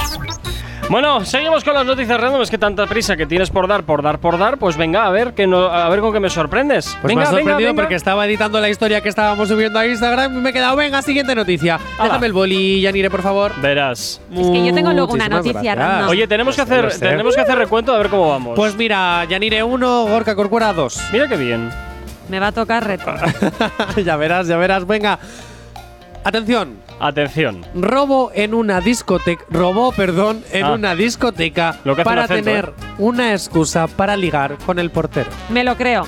[0.89, 2.41] Bueno, seguimos con las noticias random.
[2.43, 4.57] Es que tanta prisa que tienes por dar, por dar, por dar.
[4.57, 6.95] Pues venga, a ver, que no, a ver con qué me sorprendes.
[7.01, 7.81] Pues venga, me ha venga, sorprendido venga.
[7.81, 11.01] porque estaba editando la historia que estábamos subiendo a Instagram y me he quedado, venga,
[11.01, 11.79] siguiente noticia.
[12.01, 13.51] Déjame el boli, Yanire, por favor.
[13.61, 14.21] Verás.
[14.31, 15.77] Es que yo tengo luego una noticia gracias.
[15.77, 16.09] random.
[16.09, 18.53] Oye, tenemos que hacer, tenemos que hacer recuento a ver cómo vamos.
[18.55, 21.01] Pues mira, Yanire 1, Gorka Corcuera 2.
[21.11, 21.71] mira qué bien.
[22.29, 23.11] Me va a tocar reto.
[24.05, 25.17] ya verás, ya verás, venga.
[26.23, 27.65] Atención, Atención.
[27.75, 30.71] robo en una discoteca, robó, perdón, en Ah.
[30.73, 32.83] una discoteca Lo que para acento, tener ¿eh?
[32.99, 35.29] una excusa para ligar con el portero.
[35.49, 36.07] Me lo creo.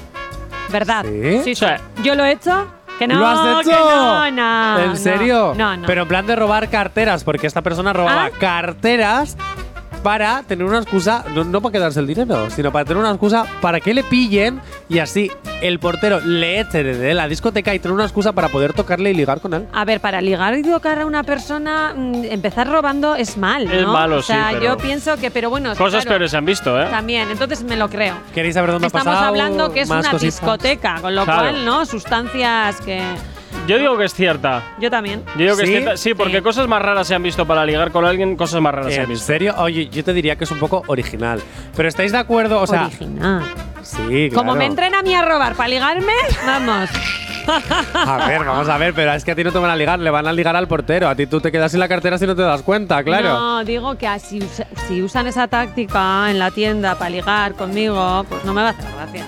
[0.70, 1.06] ¿Verdad?
[1.06, 1.42] ¿Sí?
[1.44, 2.68] Sí, sea, Yo lo he hecho.
[3.00, 3.80] Que no, ¿Lo has que hecho?
[3.80, 4.96] no, no, ¿En no.
[4.96, 5.54] serio?
[5.56, 5.86] No, no.
[5.86, 8.30] Pero en plan de robar carteras, porque esta persona robaba Ah.
[8.40, 9.38] carteras
[10.08, 13.46] para tener una excusa, no, no para quedarse el dinero, sino para tener una excusa
[13.60, 15.30] para que le pillen y así
[15.62, 19.14] el portero le eche de la discoteca y tener una excusa para poder tocarle y
[19.14, 19.68] ligar con él.
[19.74, 23.74] A ver, para ligar y tocar a una persona, mm, empezar robando es mal, ¿no?
[23.74, 26.38] Es malo, o sea, sí, pero- yo pienso que, pero bueno, Cosas claro, peores se
[26.38, 26.88] han visto, ¿eh?
[26.90, 28.16] También, entonces me lo creo.
[28.34, 29.28] ¿Queréis saber dónde ha Estamos pasado?
[29.28, 30.22] hablando que es una cositas.
[30.22, 31.42] discoteca, con lo Claro.
[31.42, 31.86] cual, ¿no?
[31.86, 33.02] Sustancias que.
[33.68, 34.64] Yo digo que es cierta.
[34.80, 35.24] Yo también.
[35.36, 35.74] Yo digo que ¿Sí?
[35.74, 35.98] es cierta.
[35.98, 36.42] Sí, porque Sí.
[36.42, 39.06] cosas más raras se han visto para ligar con alguien, cosas más raras se han
[39.06, 39.26] ¿En visto.
[39.26, 39.54] serio?
[39.58, 41.42] Oye, yo te diría que es un poco original.
[41.76, 42.60] Pero ¿estáis de acuerdo?
[42.62, 43.44] O sea, Original.
[43.82, 46.14] sí, Como me entren a mí a robar para ligarme,
[46.46, 46.90] vamos.
[47.94, 50.00] A ver, vamos a ver, pero es que a ti no te van a ligar,
[50.00, 51.08] le van a ligar al portero.
[51.08, 53.30] A ti tú te quedas sin la cartera si no te das cuenta, claro.
[53.30, 58.26] No, digo que si, usa- si usan esa táctica en la tienda para ligar conmigo,
[58.28, 59.28] pues no me va a hacer gracia.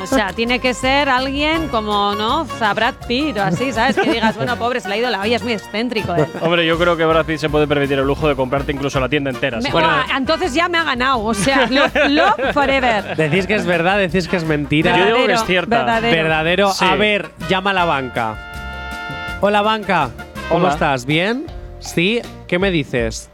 [0.00, 2.42] O sea, tiene que ser alguien como, ¿no?
[2.42, 3.96] O sea, Brad Pitt o así, ¿sabes?
[3.96, 6.26] Que digas, bueno, pobre, se le ha ido la olla, es muy excéntrico él.
[6.40, 9.08] Hombre, yo creo que Brad Pitt se puede permitir el lujo de comprarte incluso la
[9.08, 9.58] tienda entera.
[9.60, 9.70] Me-.
[9.70, 13.16] Buah, entonces ya me ha ganado, o sea, love, love forever.
[13.16, 14.96] Decís que es verdad, decís que es mentira.
[14.96, 15.78] Yo digo que es cierta.
[15.78, 16.16] verdadero.
[16.16, 16.72] Verdadero.
[16.72, 16.84] Sí.
[16.84, 18.36] A ver, llama a la banca.
[19.40, 20.10] Hola, banca.
[20.48, 20.74] ¿Cómo Hola.
[20.74, 21.04] estás?
[21.06, 21.46] ¿Bien?
[21.80, 22.20] ¿Sí?
[22.46, 23.31] ¿Qué me dices?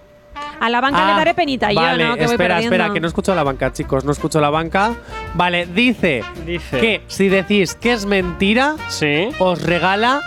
[0.61, 2.17] A la banca Ah, le daré penita vale, yo, ¿no?
[2.17, 4.95] Que espera, espera, que no escucho la banca, chicos, no escucho la banca.
[5.35, 6.81] Vale, dice, Dice.
[6.81, 9.29] que si decís que es mentira, Sí.
[9.39, 10.21] os regala.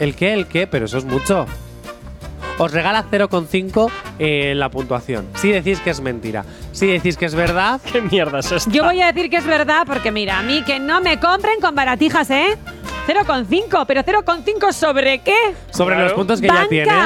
[0.00, 0.32] ¿El qué?
[0.34, 0.66] ¿El qué?
[0.66, 1.46] Pero eso es mucho.
[2.58, 5.26] Os regala 0,5 eh, la puntuación.
[5.34, 6.44] Si decís que es mentira.
[6.72, 8.70] Si decís que es verdad, ¿Qué mierda es esta?
[8.70, 11.60] Yo voy a decir que es verdad porque mira, a mí que no me compren
[11.60, 12.56] con baratijas, ¿eh?
[13.06, 15.36] 0,5, pero 0,5 sobre qué?
[15.70, 16.04] sobre Claro.
[16.08, 16.62] los puntos que Banca.
[16.62, 16.96] ya tienes.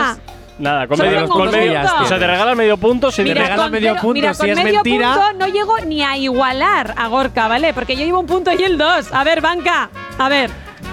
[0.60, 1.94] Nada, con Solo medio, tengo con un medio- punto.
[2.02, 4.40] O sea, te regalan medio punto si Mira, te regala con medio punto, mira, si
[4.40, 7.72] con es medio mentira- punto no llego ni a igualar a Gorka, ¿vale?
[7.74, 9.12] Porque yo llevo un punto y el dos.
[9.12, 9.88] A ver, banca.
[10.18, 10.50] A ver,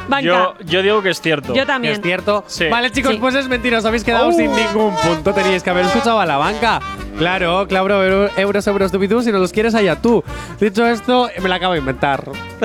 [0.07, 0.23] banca.
[0.25, 1.49] Yo, yo digo que es cierto.
[1.49, 1.93] Yo Que también.
[1.95, 2.45] es cierto.
[2.47, 2.65] Sí.
[2.69, 3.17] Vale, chicos, Sí.
[3.19, 3.79] pues es mentira.
[3.79, 4.31] Os habéis quedado Oh.
[4.31, 5.33] sin ningún punto.
[5.33, 6.79] Teníais que haber escuchado a la banca.
[7.17, 10.23] Claro, claro, euro- euros, euros, tú, si no los quieres, allá tú.
[10.59, 12.23] Dicho esto, me la acabo de inventar.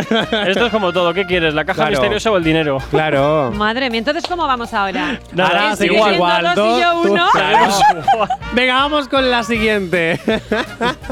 [0.47, 1.13] Esto es como todo.
[1.15, 1.55] ¿Qué quieres?
[1.55, 1.91] ¿La caja Claro.
[1.93, 2.79] misteriosa o el dinero?
[2.91, 3.51] Claro.
[3.55, 5.19] Madre mía, entonces ¿cómo vamos ahora?
[5.33, 6.43] Nada, Ahora ¿Que seguimos sigue igual.
[6.43, 7.27] siendo dos y yo uno?
[7.33, 7.75] claro.
[8.15, 8.29] Igual.
[8.55, 10.21] Venga, vamos con la siguiente.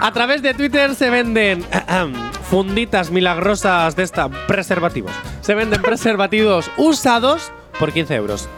[0.00, 1.64] A través de Twitter se venden
[2.50, 5.12] funditas milagrosas de esta preservativos.
[5.40, 8.48] Se venden preservativos usados por 15 euros.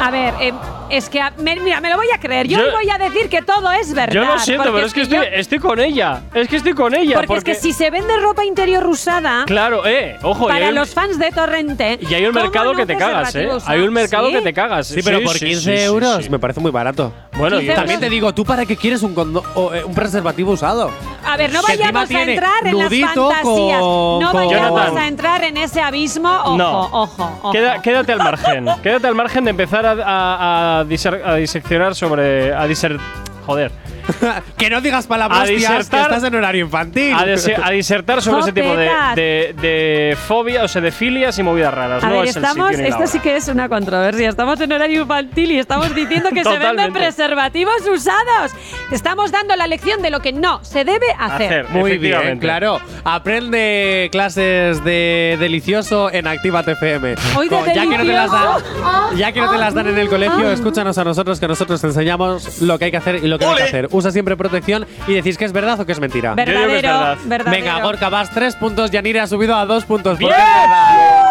[0.00, 0.52] A ver, eh,
[0.92, 2.46] Es que, a- me- mira, me lo voy a creer.
[2.46, 4.12] Yo, Yo- voy a decir que todo es verdad.
[4.12, 6.20] Yo lo siento, porque pero es que estoy, yo- estoy con ella.
[6.34, 7.22] Es que estoy con ella.
[7.26, 10.48] porque, es que si se vende ropa interior usada, Claro, eh, ojo.
[10.48, 11.98] para un- los fans de Torrente.
[12.02, 13.48] Y hay un ¿cómo mercado no que te cagas, ¿eh?
[13.64, 14.34] Hay un mercado ¿Sí?
[14.34, 14.86] que te cagas.
[14.88, 16.30] Sí, pero por sí, 15 sí, sí, euros sí.
[16.30, 17.10] me parece muy barato.
[17.42, 19.94] Bueno, 15 yo También te digo, ¿tú para qué quieres un, condo- o, eh, un
[19.94, 20.90] preservativo usado?
[21.26, 23.80] A ver, no Que encima vayamos a tiene entrar en las nudito fantasías.
[23.80, 24.98] con- no con- vayamos Jonathan.
[24.98, 26.28] a entrar en ese abismo.
[26.44, 26.80] Ojo, No.
[26.80, 27.08] ojo,
[27.42, 27.52] ojo.
[27.52, 28.66] Queda- quédate al margen.
[28.82, 32.54] quédate al margen de empezar a, a- a diser- a diseccionar sobre.
[32.54, 32.98] A diser,
[33.46, 33.72] joder.
[34.56, 37.14] que no digas A palabras que estás en horario infantil.
[37.14, 41.38] A, dise- a disertar sobre ese tipo de, de, de fobia, o sea, de filias
[41.38, 42.04] y movidas raras.
[42.04, 44.28] A no ver, es el estamos, sitio esto sí que es una controversia.
[44.28, 48.52] Estamos en horario infantil y estamos diciendo que se venden preservativos usados.
[48.90, 51.32] Estamos dando la lección de lo que no se debe hacer.
[51.46, 51.68] Hacer.
[51.70, 52.80] Muy bien, claro.
[53.04, 57.14] Aprende clases de delicioso en Activa FM.
[57.36, 59.98] Hoy de ya, que no te las dan, ya que no te las dan en
[59.98, 63.28] el colegio, escúchanos a nosotros que nosotros te enseñamos lo que hay que hacer y
[63.28, 63.88] lo que no hay que hacer.
[63.92, 66.34] Usa siempre protección y decís que es verdad o que es mentira.
[66.36, 67.18] Yo digo que es Verdadero, verdad.
[67.26, 67.64] verdadero.
[67.64, 68.90] Venga, Gorka, vas tres puntos.
[68.90, 70.18] Yanire ha subido a dos puntos.
[70.18, 70.36] porque ¡Bien!
[70.38, 71.28] es verdad.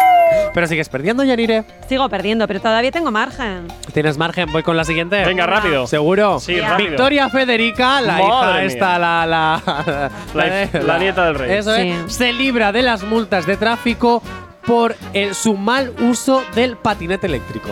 [0.54, 1.64] Pero sigues perdiendo, Yanire.
[1.88, 3.68] Sigo perdiendo, pero todavía tengo margen.
[3.92, 4.50] Tienes margen.
[4.52, 5.24] Voy con la siguiente.
[5.24, 5.86] Venga, rápido.
[5.86, 6.38] ¿Seguro?
[6.40, 6.90] Sí, rápido.
[6.90, 8.62] Victoria Federica, la Madre hija mía.
[8.64, 11.52] esta, la, la, La- la nieta del rey.
[11.52, 11.88] Eso Sí.
[12.06, 12.14] es.
[12.14, 14.22] Se libra de las multas de tráfico
[14.66, 17.70] por el- su mal uso del patinete eléctrico.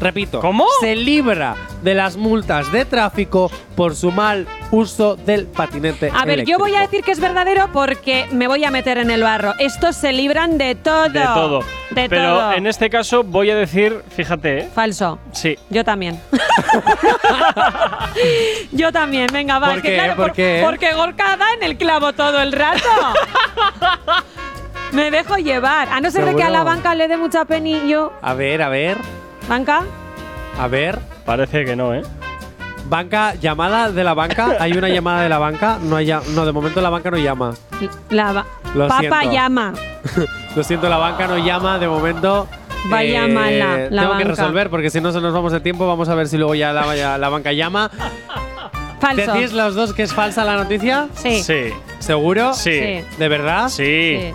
[0.00, 0.40] Repito.
[0.40, 0.64] ¿Cómo?
[0.80, 6.34] Se libra de las multas de tráfico por su mal uso del patinete A ver,
[6.34, 6.50] eléctrico.
[6.50, 9.54] yo voy a decir que es verdadero porque me voy a meter en el barro.
[9.58, 11.08] Estos se libran de todo.
[11.08, 11.60] De todo.
[11.90, 12.52] De Pero todo.
[12.52, 14.68] en este caso voy a decir, fíjate, ¿eh?
[14.74, 15.18] Falso.
[15.32, 15.56] Sí.
[15.70, 16.20] Yo también.
[18.72, 19.68] Yo también, venga, va.
[19.68, 19.94] ¿Por es que qué?
[19.96, 20.60] claro, ¿Por qué?
[20.64, 22.88] Porque Gorka da en el clavo todo el rato.
[24.92, 25.88] Me dejo llevar.
[25.90, 28.12] A no ser de que a la banca le dé mucha penillo.
[28.22, 28.96] A ver, a ver,
[29.48, 29.82] ¿Banca?
[30.58, 30.98] a ver.
[31.24, 32.02] Parece que no, ¿eh?
[32.88, 34.56] Banca, llamada de la banca.
[34.60, 35.78] Hay una llamada de la banca.
[35.82, 37.52] No, hay, ya- no, de momento la banca no llama.
[38.10, 39.32] La ba- Lo Papa siento.
[39.32, 39.72] llama.
[40.56, 42.48] Lo siento, la banca no llama de momento.
[42.88, 44.24] Vaya mala, la tengo que banca.
[44.24, 45.86] resolver porque si no se nos vamos de tiempo.
[45.86, 47.90] Vamos a ver si luego ya la, ya la banca llama.
[49.00, 49.32] Falso.
[49.34, 51.08] ¿Decís los dos que es falsa la noticia?
[51.14, 51.42] Sí.
[51.42, 51.72] Sí.
[51.98, 52.54] ¿Seguro?
[52.54, 52.72] Sí.
[52.80, 53.04] Sí.
[53.18, 53.68] ¿De verdad?
[53.68, 54.18] Sí.
[54.32, 54.34] Sí.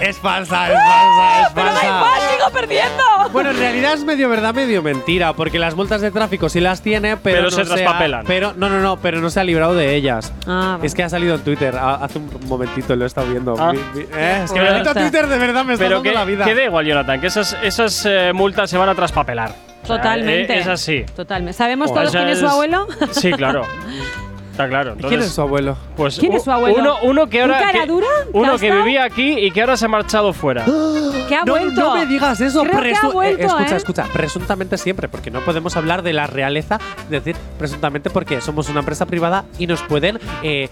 [0.00, 1.86] Es falsa, es falsa, es Pero da falsa.
[1.86, 3.02] igual, sigo perdiendo.
[3.32, 6.82] Bueno, en realidad es medio verdad, medio mentira, porque las multas de tráfico sí las
[6.82, 8.24] tiene, pero, Pero no se ha- traspapelan.
[8.26, 10.32] pero no, no, no, pero no se ha librado de ellas.
[10.46, 10.86] Ah, vale.
[10.86, 13.56] Es que ha salido en Twitter a- hace un momentito, lo he estado viendo.
[13.58, 13.72] Ah.
[13.72, 15.00] Mi- mi- eh, es que Pues bendito está.
[15.00, 16.44] Twitter de verdad me está Pero dando que, la vida.
[16.44, 19.50] que da igual, Jonathan, que esas, esas eh, multas se van a traspapelar.
[19.82, 20.54] O sea, Totalmente.
[20.54, 21.04] eh, es así.
[21.16, 21.54] Totalmente.
[21.54, 22.86] ¿Sabemos Oh, todos quién es su abuelo?
[23.10, 23.66] Sí, claro.
[24.58, 24.96] Está claro.
[24.96, 25.76] ¿Quién es su abuelo?
[25.96, 26.78] pues, ¿Quién es su abuelo?
[26.80, 27.60] Uno, uno que ¿Un ahora.
[27.66, 28.08] cara que- dura?
[28.32, 30.64] Uno ¿Que vivía aquí y que ahora se ha marchado fuera.
[31.28, 31.80] que ha no, vuelto.
[31.80, 32.62] no me digas eso.
[32.64, 33.76] Creo que ha presu- eh, escucha, ¿eh?
[33.76, 34.04] escucha.
[34.12, 39.06] Presuntamente siempre, porque no podemos hablar de la realeza, decir presuntamente porque somos una empresa
[39.06, 40.68] privada y nos pueden eh,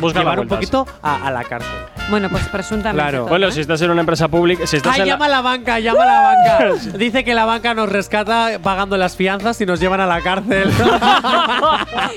[0.00, 1.72] mm, llevar un poquito a, a la cárcel.
[2.10, 3.02] Bueno, pues presuntamente.
[3.02, 3.18] Claro.
[3.20, 3.52] todo, Bueno, ¿eh?
[3.52, 4.66] si estás en una empresa pública.
[4.66, 6.20] Si estás Ay, en la- llama a la banca, llama a la
[6.68, 6.74] banca.
[6.98, 10.70] Dice que la banca nos rescata pagando las fianzas y nos llevan a la cárcel.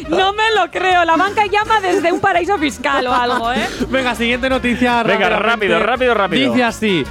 [0.09, 1.05] No me lo creo.
[1.05, 3.67] La banca llama desde un paraíso fiscal o algo, ¿eh?
[3.89, 5.03] Venga, siguiente noticia.
[5.03, 5.47] Venga, rápidamente.
[5.47, 6.51] rápido, rápido, rápido.
[6.53, 7.03] Dice así: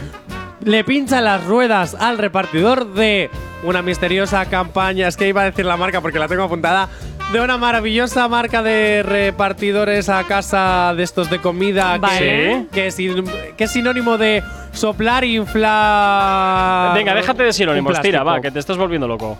[0.63, 3.31] Le pincha las ruedas al repartidor de
[3.63, 5.09] una misteriosa campaña.
[5.09, 6.89] Es que iba a decir la marca porque la tengo apuntada.
[7.33, 12.19] De una maravillosa marca de repartidores a casa de estos de comida Vale.
[12.19, 13.25] Que, que, es, sin-
[13.57, 16.95] que es sinónimo de soplar inflar.
[16.95, 19.37] Venga, déjate de sinónimos, tira, va, que te estás volviendo loco.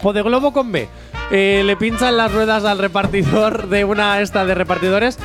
[0.00, 0.88] Po de globo con B.
[1.32, 5.18] Eh, le pinchan las ruedas al repartidor de una esta de repartidores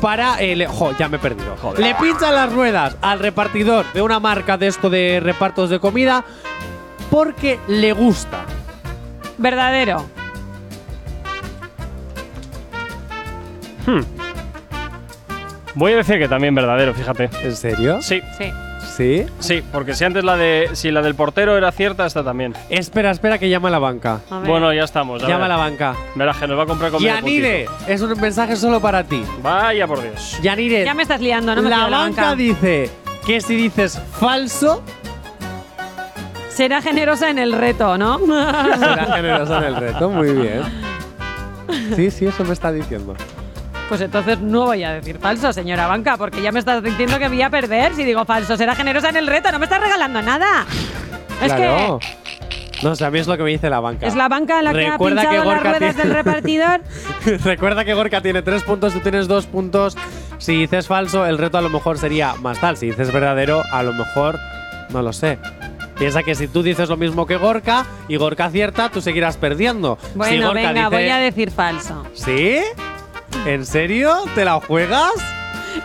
[0.00, 0.40] para.
[0.40, 1.54] eh, le- jo, ya me he perdido.
[1.60, 1.80] Joder.
[1.80, 6.24] Le pinchan las ruedas al repartidor de una marca de esto de repartos de comida
[7.10, 8.38] porque le gusta.
[9.38, 10.04] Verdadero.
[15.74, 17.28] Voy a decir que también verdadero, fíjate.
[17.42, 18.00] ¿En serio?
[18.00, 18.50] Sí, Sí.
[18.96, 19.26] ¿Sí?
[19.40, 22.54] sí, porque si antes la de si la del portero era cierta, esta también.
[22.70, 24.20] Espera, espera, que llama a la banca.
[24.30, 24.48] A ver.
[24.48, 25.20] Bueno, ya estamos.
[25.26, 25.96] Llama a la banca.
[26.14, 27.14] Verás que nos va a comprar comida.
[27.16, 29.24] Yanire, es un mensaje solo para ti.
[29.42, 30.38] Vaya por Dios.
[30.42, 32.34] Yanire, Ya me estás liando, no me la fío de banca.
[32.36, 32.88] dice
[33.26, 34.80] que si dices falso,
[36.54, 38.18] Será generosa en el reto, ¿no?
[38.78, 40.08] será generosa en el reto.
[40.10, 40.62] Muy bien.
[41.96, 43.14] Sí, sí, eso me está diciendo.
[43.88, 47.28] Pues entonces no voy a decir falso, señora banca, porque ya me estás diciendo que
[47.28, 48.56] voy a perder si digo falso.
[48.56, 50.64] Será generosa en el reto, no me estás regalando nada.
[51.42, 51.98] Es Claro.
[51.98, 52.06] que
[52.82, 54.06] No, es lo que me dice la banca.
[54.06, 56.80] es la banca la que Recuerda ha que pinchado las Gorka ruedas del repartidor.
[57.44, 59.96] Recuerda que Gorka tiene tres puntos, tú tienes dos puntos.
[60.38, 62.76] Si dices falso, el reto a lo mejor sería más tal.
[62.76, 64.38] Si dices verdadero, a lo mejor
[64.90, 65.38] no lo sé.
[65.98, 69.98] Piensa que si tú dices lo mismo que Gorka y Gorka acierta, tú seguirás perdiendo.
[70.02, 72.04] Si Bueno, Gorka venga, dice- voy a decir falso.
[72.14, 72.58] ¿Sí?
[73.46, 74.14] ¿En serio?
[74.34, 75.12] ¿Te la juegas?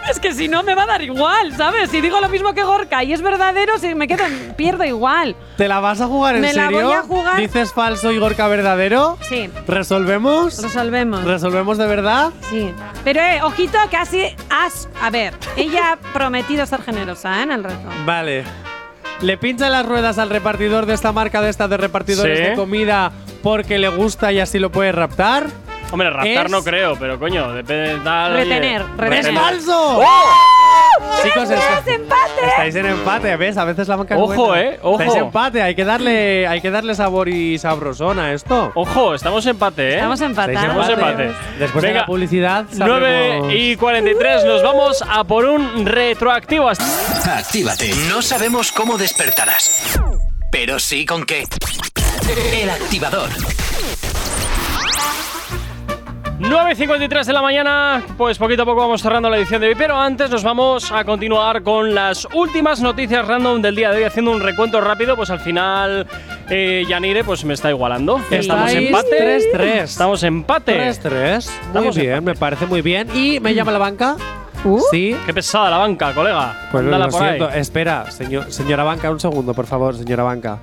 [0.09, 1.89] Es que si no me va a dar igual, ¿sabes?
[1.89, 4.23] Si digo lo mismo que Gorka y es verdadero, si me quedo,
[4.55, 5.35] pierdo igual.
[5.57, 6.85] ¿Te la vas a jugar en Me la serio?
[6.87, 7.37] voy a jugar.
[7.37, 9.17] ¿Dices falso y Gorka verdadero?
[9.21, 10.61] Sí, ¿Resolvemos?
[10.61, 11.23] resolvemos.
[11.23, 12.29] ¿Resolvemos de verdad?
[12.51, 12.71] Sí.
[13.03, 14.87] Pero, eh, ojito, casi has.
[15.01, 17.43] A ver, ella ha prometido ser generosa, ¿eh?
[17.43, 17.89] En el reto.
[18.05, 18.43] Vale.
[19.21, 22.43] ¿Le pincha las ruedas al repartidor de esta marca de estas de repartidores Sí.
[22.45, 23.11] de comida
[23.43, 25.47] porque le gusta y así lo puede raptar?
[25.91, 28.33] Hombre, raptar Es- no creo, pero coño, depende de tal.
[28.33, 28.43] oye.
[28.43, 29.33] Retener, ¡Es retener.
[29.41, 30.03] falso!
[31.23, 32.45] Chicos, es- empate!
[32.47, 33.57] estáis en empate, ¿ves?
[33.57, 34.61] A veces la banca Ojo, buena.
[34.61, 34.99] eh, ojo.
[35.01, 38.71] Estáis en empate, hay que darle, hay que darle sabor y sabrosón a esto.
[38.75, 39.95] Ojo, estamos en empate, ¿eh?
[39.95, 40.61] Estamos empatados.
[40.63, 41.31] Estamos en empate.
[41.57, 46.69] Después de Venga, la publicidad, 9 sabremos- y 43, nos vamos a por un retroactivo.
[46.69, 47.91] Actívate.
[48.09, 49.99] No sabemos cómo despertarás,
[50.51, 51.45] pero sí con qué.
[52.53, 53.29] El activador.
[56.39, 59.67] 9 y 53 de la mañana, pues poquito a poco vamos cerrando la edición de
[59.67, 63.97] hoy, pero antes nos vamos a continuar con las últimas noticias random del día de
[63.97, 66.07] hoy, haciendo un recuento rápido, pues al final
[66.49, 68.21] eh, Yanire pues me está igualando.
[68.31, 69.51] Estamos empate.
[69.53, 69.63] 3-3.
[69.83, 70.77] Estamos empate.
[70.91, 71.11] 3-3.
[71.11, 72.21] Muy Estamos bien, empate.
[72.21, 73.09] me parece muy bien.
[73.13, 74.15] ¿Y me llama la banca?
[74.63, 74.81] Uh.
[74.91, 75.17] Sí.
[75.25, 76.69] Qué pesada la banca, colega.
[76.71, 77.37] Pues Ándala lo por ahí.
[77.37, 77.49] siento.
[77.49, 80.57] Espera, señor, señora banca, un segundo, por favor, señora banca.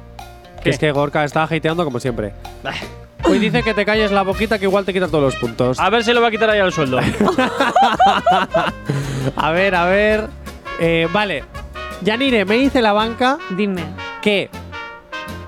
[0.62, 2.32] Que es que Gorka está hateando como siempre.
[3.24, 5.80] Hoy dice que te calles la boquita que igual te quita todos los puntos.
[5.80, 6.98] A ver si le va a quitar ahí el sueldo.
[9.36, 10.28] A ver, a ver.
[10.78, 11.44] Eh, vale.
[12.02, 13.82] Yanire, me dice la banca Dime.
[14.22, 14.50] que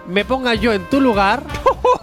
[0.06, 1.42] me ponga yo en tu lugar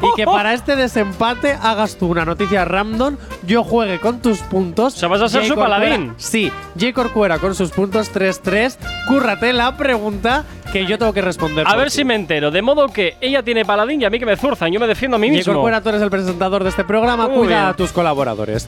[0.01, 4.93] y que para este desempate hagas tú una noticia random, yo juegue con tus puntos.
[4.95, 6.13] O sea, vas a ser Jay su Corcuera- paladín.
[6.17, 6.93] Sí, J.
[6.93, 8.77] Corcuera con sus puntos 3-3.
[9.07, 10.43] Cúrrate la pregunta
[10.75, 11.65] que yo tengo que responder.
[11.65, 12.51] A ver si me entero.
[12.51, 14.73] De modo que ella tiene paladín y a mí que me zurzan.
[14.73, 15.53] Yo me defiendo a mí mismo.
[15.53, 17.69] Corcuera, tú eres el presentador de este programa, Muy cuida bien.
[17.69, 18.67] a tus colaboradores.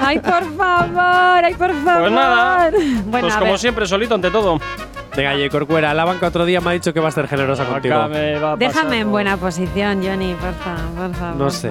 [0.00, 2.00] Ay, por favor, ay, por favor.
[2.00, 2.70] Pues nada.
[3.06, 3.58] Bueno, pues como ver.
[3.60, 4.58] siempre, solito ante todo.
[5.14, 5.50] Venga, J.
[5.50, 7.94] Corcuera, la banca otro día me ha dicho que va a ser generosa contigo.
[7.96, 11.36] Va a Déjame en buena posición, Johnny, por favor, por favor.
[11.36, 11.70] No sé.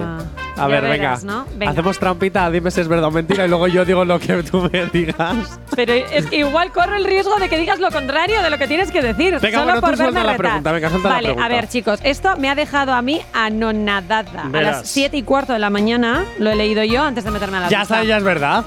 [0.56, 0.90] A ver, Ya venga.
[1.08, 1.46] verás, ¿no?
[1.56, 1.72] Venga.
[1.72, 4.68] Hacemos trampita, dime si es verdad o mentira y luego yo digo lo que tú
[4.72, 5.58] me digas.
[5.74, 8.68] Pero es que igual corro el riesgo de que digas lo contrario de lo que
[8.68, 9.38] tienes que decir.
[9.40, 11.44] Venga, solo bueno, tú por suelta verme la pregunta, venga, suelta la Vale, pregunta.
[11.46, 14.42] a ver, chicos, esto me ha dejado a mí anonadada.
[14.44, 14.76] A Verás.
[14.82, 17.60] las 7 y cuarto de la mañana lo he leído yo antes de meterme a
[17.62, 18.64] la Ya sabes, ya es verdad.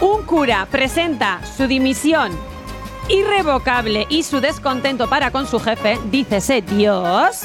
[0.00, 2.32] Un cura presenta su dimisión
[3.10, 7.42] irrevocable y su descontento para con su jefe, dícese Dios,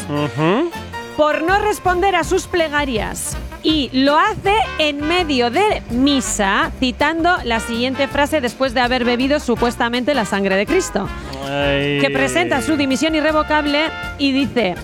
[1.18, 3.36] por no responder a sus plegarias.
[3.64, 9.40] Y lo hace en medio de misa, citando la siguiente frase después de haber bebido
[9.40, 11.08] supuestamente la sangre de Cristo,
[11.50, 12.00] Ay.
[12.00, 13.86] que presenta su dimisión irrevocable
[14.20, 14.76] y dice,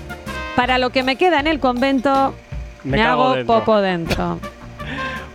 [0.56, 2.34] para lo que me queda en el convento,
[2.84, 3.60] Me hago dentro".
[3.60, 4.40] popo dentro.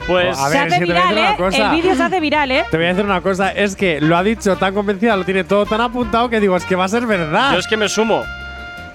[0.07, 0.39] Pues.
[0.39, 1.37] A se ver, hace es que te voy a viral, decir una ¿eh?
[1.37, 1.71] cosa.
[1.71, 2.65] El vídeo se hace viral, ¿eh?
[2.71, 5.45] Te voy a decir una cosa, es que lo ha dicho tan convencida, lo tiene
[5.45, 7.53] todo tan apuntado que digo, es que va a ser verdad.
[7.53, 8.23] Yo es que me sumo.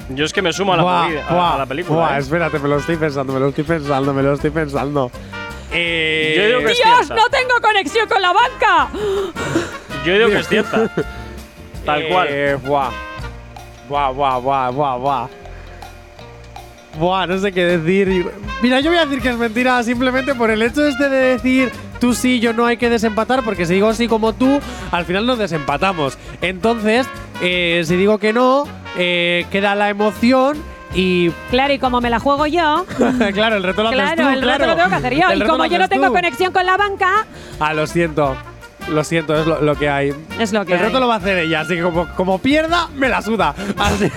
[0.10, 2.00] Yo es que me sumo a la, Buah, peli- a- buah, a la película.
[2.00, 2.20] buah, ¿eh?
[2.20, 5.12] espérate, me lo estoy pensando, me lo estoy pensando, me lo estoy pensando.
[5.74, 8.90] Eh, Yo digo que es ¡Dios, no tengo conexión con la banca!
[10.06, 10.90] Yo digo que es cierta.
[11.86, 12.28] Tal cual.
[12.30, 12.90] Eh, buah.
[13.88, 15.28] Buah, buah, buah, buah, buah.
[17.00, 18.30] Buah, no sé qué decir.
[18.62, 21.72] Mira, yo voy a decir que es mentira simplemente por el hecho este de decir
[22.00, 24.60] tú sí, yo no hay que desempatar, porque si digo sí como tú,
[24.92, 26.18] al final nos desempatamos.
[26.42, 27.08] Entonces,
[27.42, 28.66] eh, si digo que no,
[28.98, 30.58] eh, queda la emoción
[30.94, 32.86] y Claro, y como me la juego yo,
[33.34, 34.58] claro, el reto lo haces claro, tú, el claro.
[34.58, 35.30] reto lo tengo que hacer yo.
[35.30, 36.14] El Y como yo no tengo tú.
[36.14, 37.26] conexión con la banca,
[37.60, 38.36] Ah, lo siento.
[38.90, 40.14] Lo siento, es lo, lo que hay.
[40.40, 40.86] es lo que el hay.
[40.86, 43.54] reto lo va a hacer ella, así que como, como pierda, me la suda.
[43.78, 44.12] Así.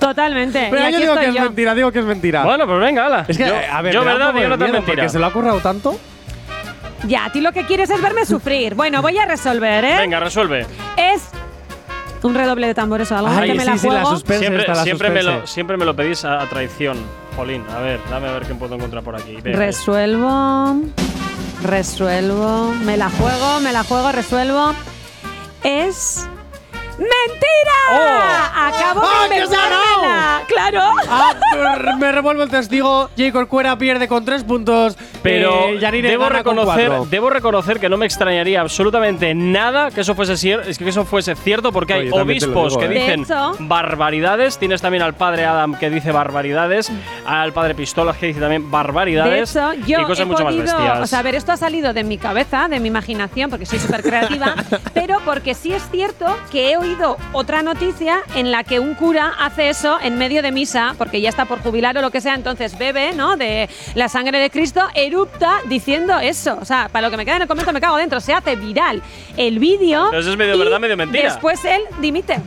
[0.00, 0.68] Totalmente.
[0.70, 1.42] Pero y yo aquí digo estoy que es yo.
[1.42, 2.44] mentira, digo que es mentira.
[2.44, 3.24] Bueno, pues venga, ala.
[3.28, 4.66] es que, yo, eh, a ver, yo me da un verdad poco digo no tan
[4.66, 4.96] miedo, mentira.
[5.02, 5.98] Porque se lo ha currado tanto.
[7.06, 8.74] Ya, a ti lo que quieres es verme sufrir.
[8.74, 9.96] Bueno, voy a resolver, ¿eh?
[9.98, 10.66] Venga, resuelve.
[10.96, 11.22] Es
[12.22, 14.10] un redoble de tambores o algo Ay, que me sí, la sí, la juego.
[14.10, 16.96] suspense Siempre, está, la siempre, me lo, siempre me lo pedís a, a traición.
[17.36, 19.36] Jolín, a ver, dame a ver qué puedo encontrar por aquí.
[19.42, 19.58] Venga.
[19.58, 20.80] Resuelvo.
[21.62, 22.72] Resuelvo.
[22.84, 24.74] Me la juego, me la juego, resuelvo.
[25.62, 26.26] Es.
[26.98, 27.76] ¡Mentira!
[27.92, 28.58] ¡Oh!
[28.68, 30.42] Acabo ¡Ah, de que se ha inventármela.
[30.48, 30.80] ¡Claro!
[31.08, 31.34] Ah,
[31.98, 33.10] me revuelvo el testigo.
[33.16, 33.32] J.
[33.32, 34.96] Corcuera pierde con tres puntos.
[35.22, 40.36] Pero eh, debo reconocer, debo reconocer que no me extrañaría absolutamente nada que eso fuese
[40.36, 43.00] que eso fuese cierto porque hay Oye, obispos digo, que ¿eh?
[43.00, 44.58] Dicen hecho- barbaridades.
[44.58, 46.90] Tienes también al padre Adam que dice barbaridades,
[47.26, 50.62] al padre Pistolas que dice también De barbaridades hecho, yo y cosas he mucho podido,
[50.64, 51.00] más bestias.
[51.00, 53.78] o sea, a ver, esto ha salido de mi cabeza, de mi imaginación, porque soy
[53.80, 54.54] súper creativa,
[54.94, 56.85] pero porque sí es cierto que he oído
[57.32, 61.28] otra noticia en la que un cura hace eso en medio de misa, porque ya
[61.28, 63.36] está por jubilar o lo que sea, entonces bebe, ¿no?
[63.36, 66.56] De la sangre de Cristo, erupta diciendo eso.
[66.60, 68.56] O sea, para lo que me queda en el comento me cago dentro, se hace
[68.56, 69.02] viral
[69.36, 70.12] el vídeo.
[70.12, 71.24] Eso es medio y verdad, medio mentira.
[71.24, 72.40] Después él dimite.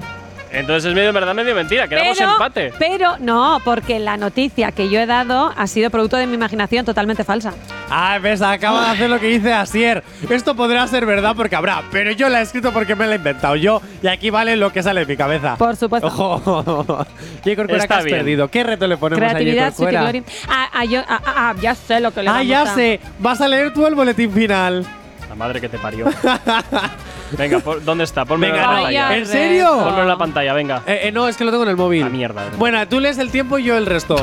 [0.52, 1.88] Entonces es medio verdad, medio mentira.
[1.88, 2.74] Quedamos empate.
[2.80, 6.86] Pero no, porque la noticia que yo he dado ha sido producto de mi imaginación
[6.86, 7.54] totalmente falsa.
[7.92, 10.04] Ah, ves, acaba de hacer lo que dice Asier.
[10.30, 13.18] Esto podrá ser verdad porque habrá, pero yo la he escrito porque me la he
[13.18, 15.56] inventado yo y aquí vale lo que sale de mi cabeza.
[15.56, 16.08] Por supuesto.
[16.08, 16.84] Ojo.
[17.44, 17.56] J.
[17.56, 18.18] Corcuera, Está ¿qué has bien.
[18.18, 18.48] perdido?
[18.50, 19.74] ¿Qué reto le ponemos a Creatividad?
[19.74, 20.24] Sweet Glory.
[20.50, 22.76] Ah, ah, yo- ah, ah, ah, ya sé lo que le Ah, vamos ya a-
[22.76, 23.00] sé.
[23.20, 24.86] Vas a leer tú el boletín final.
[25.30, 26.06] La madre que te parió.
[27.38, 28.26] venga, por- ¿dónde está?
[28.26, 29.18] Ponme en Venga, la pantalla.
[29.18, 29.80] ¿En serio?
[29.84, 30.82] Ponme en la pantalla, venga.
[30.86, 32.02] Eh, eh, no, es que lo tengo en el móvil.
[32.02, 32.60] La mierda, de verdad.
[32.60, 34.16] Bueno, tú lees el tiempo y yo el resto.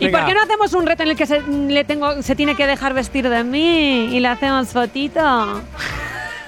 [0.00, 0.18] ¿Y Venga.
[0.20, 2.66] por qué no hacemos un reto en el que se, le tengo, se tiene que
[2.68, 5.60] dejar vestir de mí y le hacemos fotito?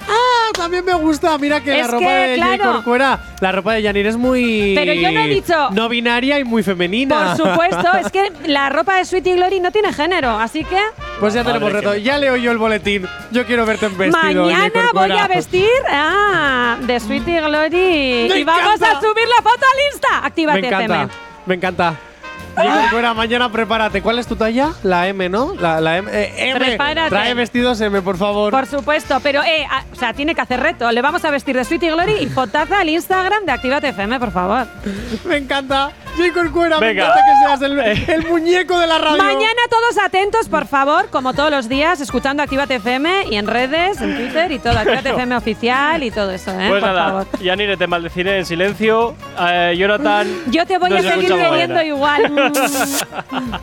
[0.07, 1.37] Ah, también me gusta.
[1.37, 2.63] Mira que la ropa que, de claro.
[2.73, 4.73] Corcuera, la ropa de Yanir es muy.
[4.75, 7.35] Pero yo no he dicho- No binaria y muy femenina.
[7.35, 10.79] Por supuesto, es que la ropa de Sweetie Glory no tiene género, así que
[11.19, 11.91] Pues ya tenemos reto.
[11.91, 13.07] me Ya leo yo el boletín.
[13.31, 14.45] Yo quiero verte en vestido.
[14.45, 18.97] Mañana voy a vestir ah, de Sweetie Glory ¡Me y vamos encanta!
[18.97, 20.21] a subir la foto al Insta.
[20.21, 20.83] Me Actívate encanta.
[21.03, 21.09] FM.
[21.45, 21.95] Me encanta.
[22.55, 24.01] Corcuera, mañana prepárate.
[24.01, 24.71] ¿Cuál es tu talla?
[24.83, 25.53] La M, ¿no?
[25.59, 26.09] La, la M.
[26.11, 26.59] eh, M.
[26.59, 27.09] Prepárate.
[27.09, 28.51] Trae vestidos M, por favor.
[28.51, 30.91] Por supuesto, pero eh, ah, o sea, tiene que hacer reto.
[30.91, 34.31] Le vamos a vestir de Sweetie Glory y fotaza al Instagram de Actívate FM, por
[34.31, 34.67] favor.
[35.25, 35.91] Me encanta.
[36.17, 36.33] J.
[36.33, 37.03] Corcuera, me Venga.
[37.05, 39.17] encanta que seas el, el muñeco de la radio.
[39.23, 44.01] Mañana todos atentos, por favor, como todos los días, escuchando Actívate FM y en redes,
[44.01, 46.67] en Twitter y todo, Actívate FM oficial y todo eso, ¿eh?
[46.69, 47.27] Pues por nada, favor.
[47.41, 49.15] Yanire, te maldeciré en silencio.
[49.39, 50.27] Eh, Jonathan.
[50.47, 51.83] Yo te voy nos a seguir escuchamos queriendo mañana.
[51.83, 52.51] igual.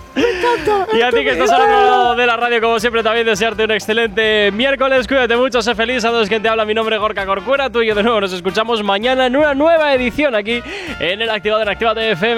[0.93, 3.65] Y a ti que estás al otro lado de la radio, como siempre, también desearte
[3.65, 5.07] un excelente miércoles.
[5.07, 6.05] Cuídate mucho, sé feliz.
[6.05, 7.71] A todos quien te habla, mi nombre es Gorka Corcuera.
[7.71, 10.61] Tú y yo de nuevo nos escuchamos mañana en una nueva edición aquí
[10.99, 12.38] en el Activador en Activate FM.